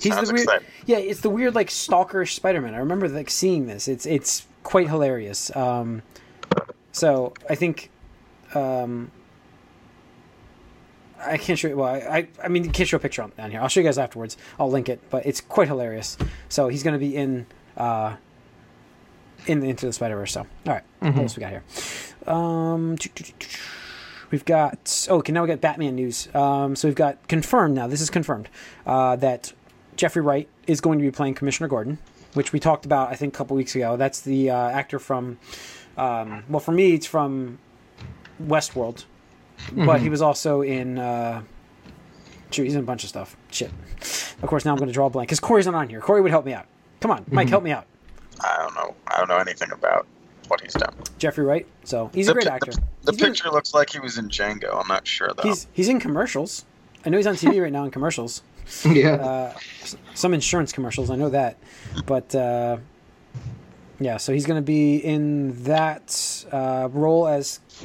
He's 0.00 0.14
Sounds 0.14 0.28
the 0.28 0.34
weird. 0.34 0.44
exciting. 0.44 0.68
Yeah, 0.86 0.98
it's 0.98 1.20
the 1.20 1.30
weird 1.30 1.54
like 1.54 1.70
stalker 1.70 2.24
Spider-Man. 2.24 2.74
I 2.74 2.78
remember 2.78 3.08
like 3.08 3.30
seeing 3.30 3.66
this. 3.66 3.88
It's 3.88 4.06
it's 4.06 4.46
quite 4.62 4.88
hilarious. 4.88 5.54
Um, 5.54 6.02
so 6.92 7.34
I 7.48 7.54
think, 7.54 7.90
um, 8.54 9.10
I 11.24 11.36
can't 11.36 11.58
show. 11.58 11.68
You. 11.68 11.76
Well, 11.76 11.88
I 11.88 12.28
I, 12.42 12.48
mean, 12.48 12.64
you 12.64 12.70
can't 12.70 12.88
show 12.88 12.96
a 12.96 13.00
picture 13.00 13.22
on 13.22 13.32
down 13.36 13.50
here. 13.50 13.60
I'll 13.60 13.68
show 13.68 13.80
you 13.80 13.84
guys 13.84 13.98
afterwards. 13.98 14.36
I'll 14.58 14.70
link 14.70 14.88
it, 14.88 15.00
but 15.10 15.26
it's 15.26 15.40
quite 15.40 15.68
hilarious. 15.68 16.16
So 16.48 16.68
he's 16.68 16.82
going 16.82 16.94
to 16.94 16.98
be 16.98 17.14
in 17.16 17.46
uh, 17.76 18.16
in 19.46 19.62
into 19.62 19.86
the 19.86 19.92
Spider 19.92 20.16
Verse. 20.16 20.32
So 20.32 20.40
all 20.40 20.46
right, 20.66 20.82
what 21.00 21.16
else 21.16 21.36
we 21.36 21.40
got 21.40 21.50
here? 21.50 21.62
Um, 22.26 22.96
we've 24.30 24.44
got 24.44 25.06
oh, 25.10 25.18
okay. 25.18 25.32
Now 25.32 25.42
we 25.42 25.48
got 25.48 25.60
Batman 25.60 25.94
news. 25.96 26.28
Um, 26.34 26.76
so 26.76 26.88
we've 26.88 26.94
got 26.94 27.26
confirmed 27.28 27.74
now. 27.74 27.86
This 27.86 28.00
is 28.00 28.10
confirmed 28.10 28.48
uh, 28.86 29.16
that 29.16 29.52
Jeffrey 29.96 30.22
Wright 30.22 30.48
is 30.66 30.80
going 30.80 30.98
to 30.98 31.02
be 31.02 31.10
playing 31.10 31.34
Commissioner 31.34 31.68
Gordon, 31.68 31.98
which 32.34 32.52
we 32.52 32.60
talked 32.60 32.84
about 32.84 33.10
I 33.10 33.16
think 33.16 33.34
a 33.34 33.36
couple 33.36 33.56
weeks 33.56 33.74
ago. 33.74 33.96
That's 33.96 34.20
the 34.20 34.50
uh, 34.50 34.70
actor 34.70 34.98
from. 34.98 35.38
Um, 35.96 36.44
well, 36.48 36.60
for 36.60 36.72
me, 36.72 36.94
it's 36.94 37.06
from 37.06 37.58
Westworld, 38.42 39.04
but 39.72 40.00
he 40.00 40.08
was 40.08 40.22
also 40.22 40.62
in. 40.62 40.98
Uh, 40.98 41.42
shoot, 42.50 42.64
he's 42.64 42.74
in 42.74 42.80
a 42.80 42.84
bunch 42.84 43.02
of 43.04 43.08
stuff. 43.08 43.36
Shit. 43.50 43.70
Of 44.42 44.48
course, 44.48 44.64
now 44.64 44.72
I'm 44.72 44.78
going 44.78 44.88
to 44.88 44.94
draw 44.94 45.06
a 45.06 45.10
blank 45.10 45.28
because 45.28 45.40
Corey's 45.40 45.66
not 45.66 45.74
on 45.74 45.88
here. 45.88 46.00
Corey 46.00 46.20
would 46.22 46.30
help 46.30 46.44
me 46.44 46.52
out. 46.54 46.66
Come 47.00 47.10
on, 47.10 47.24
Mike, 47.30 47.48
help 47.48 47.62
me 47.64 47.70
out. 47.70 47.86
I 48.42 48.56
don't 48.58 48.74
know. 48.74 48.94
I 49.06 49.18
don't 49.18 49.28
know 49.28 49.36
anything 49.38 49.70
about 49.72 50.06
what 50.48 50.60
he's 50.60 50.72
done. 50.72 50.94
Jeffrey 51.18 51.44
Wright. 51.44 51.66
So 51.84 52.10
he's 52.14 52.28
a 52.28 52.32
great 52.32 52.46
actor. 52.46 52.72
The, 52.72 53.12
He's 53.12 53.20
been- 53.20 53.30
picture 53.32 53.50
looks 53.50 53.72
like 53.74 53.90
he 53.90 53.98
was 54.00 54.18
in 54.18 54.28
Django. 54.28 54.80
I'm 54.80 54.88
not 54.88 55.06
sure 55.06 55.30
though. 55.36 55.42
He's 55.42 55.66
he's 55.72 55.88
in 55.88 56.00
commercials. 56.00 56.64
I 57.04 57.08
know 57.10 57.16
he's 57.18 57.26
on 57.26 57.34
TV 57.34 57.62
right 57.62 57.72
now 57.72 57.84
in 57.84 57.90
commercials. 57.90 58.42
Yeah. 58.84 59.12
Uh, 59.14 59.54
some 60.14 60.32
insurance 60.34 60.72
commercials. 60.72 61.10
I 61.10 61.16
know 61.16 61.28
that, 61.30 61.56
but 62.06 62.34
uh, 62.34 62.76
yeah. 63.98 64.16
So 64.16 64.32
he's 64.32 64.46
going 64.46 64.58
to 64.58 64.64
be 64.66 64.96
in 64.96 65.62
that 65.64 66.44
uh, 66.52 66.88
role 66.92 67.26
as 67.26 67.60
Ch- 67.68 67.84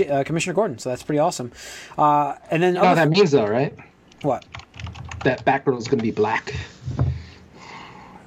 uh, 0.00 0.24
Commissioner 0.24 0.54
Gordon. 0.54 0.78
So 0.78 0.88
that's 0.90 1.02
pretty 1.02 1.18
awesome. 1.18 1.52
Uh, 1.98 2.34
and 2.50 2.62
then 2.62 2.74
you 2.74 2.80
know 2.80 2.86
what 2.88 2.94
that 2.96 3.08
means, 3.10 3.30
though, 3.30 3.46
right? 3.46 3.76
what? 4.22 4.44
That 5.24 5.44
Batgirl 5.44 5.78
is 5.78 5.86
going 5.88 5.98
to 5.98 6.02
be 6.04 6.10
black. 6.10 6.54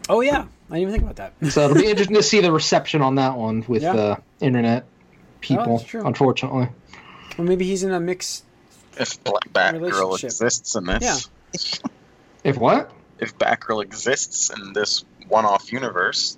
Oh 0.07 0.21
yeah, 0.21 0.45
I 0.69 0.75
didn't 0.75 0.89
even 0.89 0.91
think 0.91 1.03
about 1.03 1.15
that. 1.17 1.33
So 1.51 1.65
it'll 1.65 1.75
be 1.81 1.87
interesting 1.89 2.15
to 2.15 2.23
see 2.23 2.41
the 2.41 2.51
reception 2.51 3.01
on 3.01 3.15
that 3.15 3.35
one 3.37 3.65
with 3.67 3.81
Yeah. 3.83 3.93
uh, 3.95 4.15
internet 4.39 4.85
people. 5.41 5.77
that's 5.77 5.87
true. 5.89 6.05
unfortunately, 6.05 6.69
Or 7.37 7.45
maybe 7.45 7.65
he's 7.65 7.83
in 7.83 7.91
a 7.91 7.99
mix. 7.99 8.43
if 8.97 9.21
Black 9.23 9.49
Batgirl 9.51 10.23
exists 10.23 10.75
in 10.75 10.85
this, 10.85 11.29
Yeah. 11.53 11.89
if 12.43 12.57
what? 12.57 12.91
if 13.19 13.37
Batgirl 13.37 13.81
exists 13.83 14.49
in 14.51 14.73
this 14.73 15.03
one-off 15.27 15.71
universe, 15.71 16.37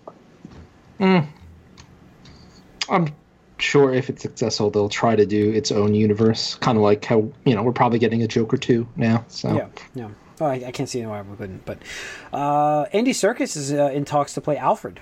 Hmm. 0.97 1.19
I'm 2.89 3.13
sure 3.57 3.93
if 3.93 4.09
it's 4.09 4.21
successful, 4.21 4.69
they'll 4.69 4.89
try 4.89 5.15
to 5.15 5.25
do 5.25 5.51
its 5.51 5.71
own 5.71 5.93
universe, 5.93 6.55
kind 6.55 6.77
of 6.77 6.83
like 6.83 7.05
how 7.05 7.31
you 7.45 7.55
know 7.55 7.63
we're 7.63 7.71
probably 7.71 7.99
getting 7.99 8.23
a 8.23 8.27
Joker 8.27 8.57
two 8.57 8.87
now. 8.95 9.25
So 9.27 9.55
Yeah, 9.55 9.67
yeah. 9.95 10.09
Oh, 10.39 10.45
I, 10.45 10.65
I 10.67 10.71
can't 10.71 10.87
see 10.87 11.03
why 11.05 11.21
we 11.21 11.35
couldn't. 11.35 11.65
But 11.65 11.79
uh, 12.31 12.85
Andy 12.93 13.11
Serkis 13.11 13.57
is 13.57 13.73
uh, 13.73 13.89
in 13.93 14.05
talks 14.05 14.33
to 14.35 14.41
play 14.41 14.57
Alfred. 14.57 14.99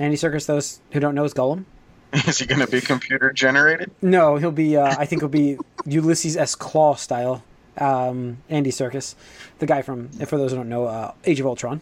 Andy 0.00 0.16
Serkis, 0.16 0.46
those 0.46 0.80
who 0.90 1.00
don't 1.00 1.14
know, 1.14 1.24
is 1.24 1.34
Gollum. 1.34 1.64
is 2.12 2.38
he 2.38 2.46
going 2.46 2.60
to 2.60 2.66
be 2.66 2.80
computer 2.80 3.32
generated? 3.32 3.90
No, 4.02 4.36
he'll 4.36 4.50
be. 4.50 4.76
Uh, 4.76 4.94
I 4.98 5.06
think 5.06 5.22
he'll 5.22 5.28
be 5.28 5.58
Ulysses 5.86 6.36
S. 6.36 6.56
Klaue 6.56 6.98
style. 6.98 7.44
Um, 7.78 8.38
Andy 8.48 8.70
Serkis, 8.70 9.14
the 9.58 9.66
guy 9.66 9.82
from, 9.82 10.08
for 10.08 10.38
those 10.38 10.50
who 10.52 10.56
don't 10.56 10.68
know, 10.70 10.86
uh, 10.86 11.12
Age 11.24 11.40
of 11.40 11.46
Ultron. 11.46 11.80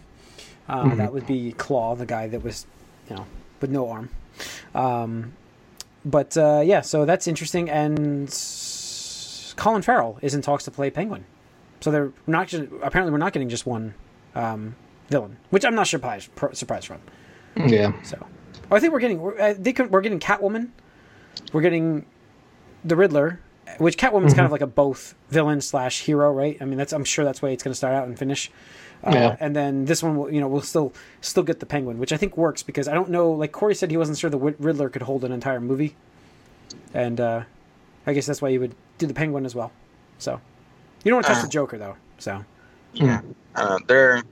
Uh, 0.68 0.94
That 0.96 1.12
would 1.12 1.26
be 1.26 1.54
Klaue, 1.56 1.96
the 1.96 2.06
guy 2.06 2.26
that 2.26 2.42
was, 2.42 2.66
you 3.08 3.16
know, 3.16 3.26
with 3.60 3.70
no 3.70 3.88
arm. 3.88 4.08
Um, 4.74 5.34
but 6.04 6.36
uh, 6.36 6.62
yeah, 6.64 6.80
so 6.80 7.04
that's 7.04 7.26
interesting. 7.26 7.70
And 7.70 8.28
Colin 9.56 9.82
Farrell 9.82 10.18
is 10.22 10.34
in 10.34 10.42
talks 10.42 10.64
to 10.64 10.70
play 10.70 10.90
Penguin. 10.90 11.24
So 11.80 11.90
they're 11.90 12.12
not 12.26 12.48
just, 12.48 12.64
apparently 12.82 13.12
we're 13.12 13.18
not 13.18 13.32
getting 13.32 13.48
just 13.48 13.66
one 13.66 13.94
um, 14.34 14.74
villain, 15.08 15.36
which 15.50 15.64
I'm 15.64 15.74
not 15.74 15.86
surprised 15.86 16.30
surprised 16.52 16.86
from. 16.86 17.00
yeah, 17.56 17.92
So, 18.02 18.26
oh, 18.70 18.76
I 18.76 18.80
think 18.80 18.92
we're 18.92 19.00
getting 19.00 19.20
we're, 19.20 19.40
I 19.40 19.54
think 19.54 19.78
we're 19.90 20.00
getting 20.00 20.18
Catwoman. 20.18 20.70
We're 21.52 21.60
getting 21.60 22.06
the 22.84 22.96
Riddler, 22.96 23.40
which 23.78 23.96
Catwoman's 23.96 24.34
kind 24.34 24.46
of 24.46 24.52
like 24.52 24.60
a 24.60 24.66
both 24.66 25.14
villain 25.30 25.60
slash 25.60 26.02
hero, 26.02 26.32
right? 26.32 26.56
I 26.60 26.64
mean, 26.64 26.78
that's 26.78 26.92
I'm 26.92 27.04
sure 27.04 27.24
that's 27.24 27.40
the 27.40 27.46
way 27.46 27.52
it's 27.52 27.62
going 27.62 27.72
to 27.72 27.76
start 27.76 27.94
out 27.94 28.06
and 28.06 28.18
finish. 28.18 28.50
Uh, 29.02 29.10
Yeah. 29.12 29.36
And 29.40 29.54
then 29.54 29.84
this 29.86 30.02
one, 30.02 30.16
will, 30.16 30.30
you 30.32 30.40
know, 30.40 30.48
we'll 30.48 30.62
still 30.62 30.92
still 31.20 31.42
get 31.42 31.60
the 31.60 31.66
Penguin, 31.66 31.98
which 31.98 32.12
I 32.12 32.16
think 32.16 32.36
works 32.36 32.62
because 32.62 32.88
I 32.88 32.94
don't 32.94 33.10
know. 33.10 33.30
Like 33.32 33.52
Corey 33.52 33.74
said, 33.74 33.90
he 33.90 33.96
wasn't 33.96 34.18
sure 34.18 34.30
the 34.30 34.38
Wid- 34.38 34.56
Riddler 34.58 34.88
could 34.88 35.02
hold 35.02 35.24
an 35.24 35.32
entire 35.32 35.60
movie, 35.60 35.94
and 36.92 37.20
uh, 37.20 37.42
I 38.06 38.12
guess 38.12 38.26
that's 38.26 38.40
why 38.42 38.48
you 38.50 38.60
would 38.60 38.74
do 38.98 39.06
the 39.06 39.14
Penguin 39.14 39.44
as 39.46 39.54
well. 39.54 39.72
So, 40.18 40.40
you 41.02 41.10
don't 41.10 41.16
want 41.16 41.26
to 41.26 41.32
touch 41.32 41.38
Uh. 41.40 41.46
the 41.46 41.48
Joker 41.52 41.78
though. 41.78 41.96
So, 42.18 42.44
Yeah. 42.92 43.20
Uh, 43.54 43.78
they're. 43.86 44.22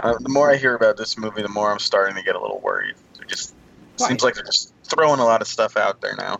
Uh, 0.00 0.14
the 0.20 0.28
more 0.28 0.48
I 0.50 0.56
hear 0.56 0.74
about 0.76 0.96
this 0.96 1.18
movie, 1.18 1.42
the 1.42 1.48
more 1.48 1.72
I'm 1.72 1.80
starting 1.80 2.14
to 2.14 2.22
get 2.22 2.36
a 2.36 2.40
little 2.40 2.60
worried. 2.60 2.94
It 3.20 3.26
just 3.26 3.52
Why? 3.96 4.08
seems 4.08 4.22
like 4.22 4.34
they're 4.34 4.44
just 4.44 4.72
throwing 4.84 5.18
a 5.18 5.24
lot 5.24 5.42
of 5.42 5.48
stuff 5.48 5.76
out 5.76 6.00
there 6.00 6.14
now. 6.16 6.38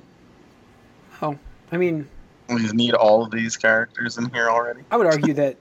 oh, 1.20 1.37
I 1.72 1.76
mean, 1.76 2.09
We 2.48 2.62
need 2.72 2.94
all 2.94 3.22
of 3.24 3.31
these 3.31 3.57
characters 3.57 4.16
in 4.18 4.31
here 4.31 4.48
already. 4.48 4.81
I 4.90 4.96
would 4.96 5.07
argue 5.07 5.35
that. 5.35 5.57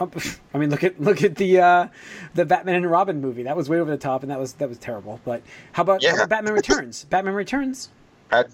oh, 0.00 0.10
I 0.54 0.58
mean, 0.58 0.70
look 0.70 0.84
at 0.84 1.00
look 1.00 1.22
at 1.22 1.36
the 1.36 1.60
uh, 1.60 1.88
the 2.34 2.44
Batman 2.44 2.76
and 2.76 2.90
Robin 2.90 3.20
movie. 3.20 3.42
That 3.44 3.56
was 3.56 3.68
way 3.68 3.80
over 3.80 3.90
the 3.90 3.96
top, 3.96 4.22
and 4.22 4.30
that 4.30 4.38
was 4.38 4.54
that 4.54 4.68
was 4.68 4.78
terrible. 4.78 5.20
But 5.24 5.42
how 5.72 5.82
about, 5.82 6.04
how 6.04 6.14
about 6.14 6.28
Batman 6.28 6.54
Returns? 6.54 7.04
Batman 7.10 7.34
Returns, 7.34 7.90
Had 8.30 8.48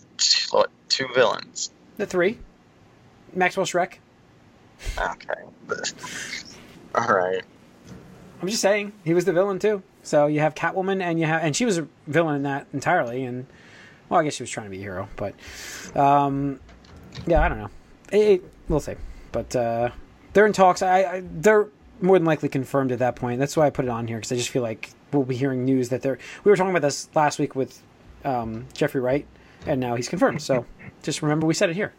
what, 0.50 0.70
two 0.88 1.08
villains. 1.14 1.70
the 1.96 2.06
three, 2.06 2.38
Maxwell 3.34 3.66
Shreck. 3.66 3.94
Okay. 4.98 5.42
All 6.94 7.06
right. 7.08 7.42
I'm 8.42 8.48
just 8.48 8.62
saying 8.62 8.92
he 9.04 9.12
was 9.12 9.26
the 9.26 9.32
villain 9.34 9.58
too. 9.58 9.82
So 10.02 10.26
you 10.26 10.40
have 10.40 10.54
Catwoman, 10.54 11.02
and 11.02 11.20
you 11.20 11.26
have, 11.26 11.42
and 11.42 11.54
she 11.54 11.66
was 11.66 11.76
a 11.76 11.86
villain 12.06 12.36
in 12.36 12.42
that 12.44 12.66
entirely. 12.72 13.22
And 13.24 13.46
well, 14.10 14.20
I 14.20 14.24
guess 14.24 14.34
she 14.34 14.42
was 14.42 14.50
trying 14.50 14.66
to 14.66 14.70
be 14.70 14.78
a 14.78 14.80
hero, 14.80 15.08
but 15.16 15.34
um, 15.96 16.60
yeah, 17.26 17.42
I 17.42 17.48
don't 17.48 17.58
know. 17.58 17.70
It, 18.12 18.18
it, 18.18 18.44
we'll 18.68 18.80
see. 18.80 18.96
But 19.32 19.54
uh, 19.54 19.90
they're 20.32 20.46
in 20.46 20.52
talks. 20.52 20.82
I, 20.82 21.02
I 21.04 21.22
they're 21.24 21.68
more 22.00 22.18
than 22.18 22.26
likely 22.26 22.48
confirmed 22.48 22.92
at 22.92 22.98
that 22.98 23.16
point. 23.16 23.38
That's 23.38 23.56
why 23.56 23.66
I 23.66 23.70
put 23.70 23.84
it 23.84 23.90
on 23.90 24.08
here 24.08 24.18
because 24.18 24.32
I 24.32 24.36
just 24.36 24.48
feel 24.50 24.62
like 24.62 24.90
we'll 25.12 25.24
be 25.24 25.36
hearing 25.36 25.64
news 25.64 25.90
that 25.90 26.02
they're. 26.02 26.18
We 26.44 26.50
were 26.50 26.56
talking 26.56 26.70
about 26.70 26.82
this 26.82 27.08
last 27.14 27.38
week 27.38 27.54
with 27.54 27.80
um, 28.24 28.66
Jeffrey 28.74 29.00
Wright, 29.00 29.26
and 29.66 29.80
now 29.80 29.94
he's 29.94 30.08
confirmed. 30.08 30.42
So 30.42 30.66
just 31.02 31.22
remember 31.22 31.46
we 31.46 31.54
said 31.54 31.70
it 31.70 31.76
here. 31.76 31.92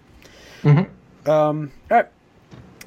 Mm-hmm. 0.63 1.30
Um, 1.30 1.71
all 1.89 1.97
right, 1.97 2.08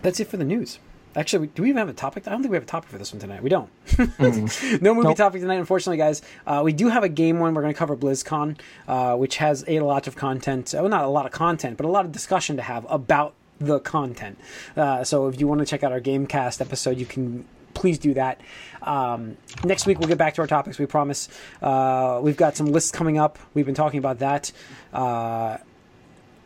that's 0.03 0.21
it 0.21 0.29
for 0.29 0.37
the 0.37 0.45
news. 0.45 0.79
Actually, 1.17 1.47
do 1.49 1.63
we 1.63 1.69
even 1.69 1.79
have 1.79 1.89
a 1.89 1.93
topic? 1.93 2.27
I 2.27 2.31
don't 2.31 2.43
think 2.43 2.51
we 2.51 2.57
have 2.57 2.65
a 2.65 2.67
topic 2.67 2.91
for 2.91 2.99
this 2.99 3.13
one 3.13 3.21
tonight. 3.21 3.43
We 3.43 3.49
don't. 3.49 3.71
no 3.99 4.95
movie 4.95 5.09
Nope. 5.09 5.17
topic 5.17 5.41
tonight, 5.41 5.57
unfortunately, 5.57 5.97
guys. 5.97 6.23
Uh, 6.47 6.63
we 6.65 6.73
do 6.73 6.89
have 6.89 7.05
a 7.05 7.09
game 7.09 7.39
one. 7.39 7.55
We're 7.55 7.63
going 7.63 7.75
to 7.75 7.79
cover 7.79 7.97
BlizzCon, 7.97 8.59
uh, 8.89 9.17
which 9.17 9.37
has 9.37 9.65
a 9.69 9.81
lot 9.81 10.07
of 10.07 10.17
content. 10.17 10.75
Well, 10.75 10.89
not 10.89 11.05
a 11.05 11.09
lot 11.09 11.27
of 11.27 11.33
content, 11.33 11.77
but 11.77 11.87
a 11.87 11.89
lot 11.89 12.05
of 12.05 12.13
discussion 12.13 12.57
to 12.57 12.63
have 12.63 12.87
about 12.89 13.35
the 13.61 13.79
content. 13.81 14.39
Uh, 14.77 15.05
so 15.05 15.29
if 15.29 15.39
you 15.39 15.47
want 15.47 15.61
to 15.61 15.67
check 15.67 15.85
out 15.85 15.93
our 15.93 16.01
GameCast 16.01 16.61
episode, 16.61 16.99
you 16.99 17.07
can 17.07 17.47
please 17.75 17.99
do 17.99 18.15
that. 18.15 18.41
Um, 18.83 19.37
next 19.65 19.87
week 19.87 19.99
we'll 19.99 20.09
get 20.09 20.19
back 20.19 20.35
to 20.35 20.41
our 20.41 20.47
topics. 20.47 20.79
We 20.79 20.87
promise. 20.87 21.29
Uh, 21.63 22.21
we've 22.23 22.37
got 22.37 22.57
some 22.57 22.67
lists 22.67 22.91
coming 22.91 23.19
up. 23.19 23.39
We've 23.53 23.67
been 23.67 23.75
talking 23.75 23.99
about 23.99 24.19
that. 24.21 24.53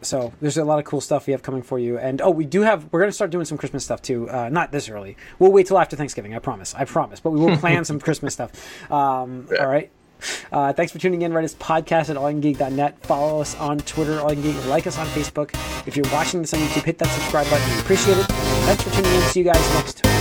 So 0.01 0.33
there's 0.41 0.57
a 0.57 0.65
lot 0.65 0.79
of 0.79 0.85
cool 0.85 1.01
stuff 1.01 1.27
we 1.27 1.33
have 1.33 1.43
coming 1.43 1.63
for 1.63 1.79
you. 1.79 1.99
And 1.99 2.21
oh, 2.23 2.31
we 2.31 2.45
do 2.45 2.63
have. 2.63 2.89
We're 2.93 3.01
going 3.01 3.11
to 3.11 3.15
start 3.15 3.31
doing 3.31 3.45
some 3.45 3.59
Christmas 3.59 3.85
stuff 3.85 4.01
too. 4.03 4.31
Uh, 4.31 4.49
not 4.49 4.71
this 4.73 4.89
early. 4.89 5.17
We'll 5.39 5.53
wait 5.53 5.67
till 5.67 5.79
after 5.79 5.97
Thanksgiving. 5.97 6.35
I 6.35 6.39
promise. 6.39 6.75
I 6.75 6.85
promise. 6.85 7.21
But 7.21 7.31
we 7.31 7.41
will 7.41 7.57
plan 7.57 7.85
some 7.85 8.01
Christmas 8.01 8.35
stuff. 8.35 8.91
Um, 8.91 9.47
Yeah. 9.53 9.65
All 9.65 9.71
right. 9.71 9.91
Uh, 10.53 10.73
thanks 10.73 10.93
for 10.93 10.99
tuning 10.99 11.23
in. 11.23 11.33
Write 11.33 11.45
us 11.45 11.55
podcast 11.55 12.11
at 12.11 12.17
allyoucangeek.net. 12.17 13.07
Follow 13.07 13.41
us 13.41 13.55
on 13.57 13.79
Twitter, 13.79 14.21
All 14.21 14.33
You 14.33 14.53
Like 14.63 14.87
us 14.87 14.99
on 14.99 15.07
Facebook. 15.09 15.51
If 15.87 15.97
you're 15.97 16.11
watching 16.13 16.41
this 16.43 16.53
on 16.55 16.61
YouTube, 16.61 16.85
hit 16.85 16.99
that 16.99 17.09
subscribe 17.09 17.49
button. 17.49 17.73
We 17.75 17.81
appreciate 17.81 18.19
it. 18.19 18.27
Thanks 18.27 18.83
for 18.83 18.91
tuning 18.91 19.13
in. 19.13 19.21
See 19.23 19.41
you 19.41 19.45
guys 19.45 19.75
next 19.75 20.18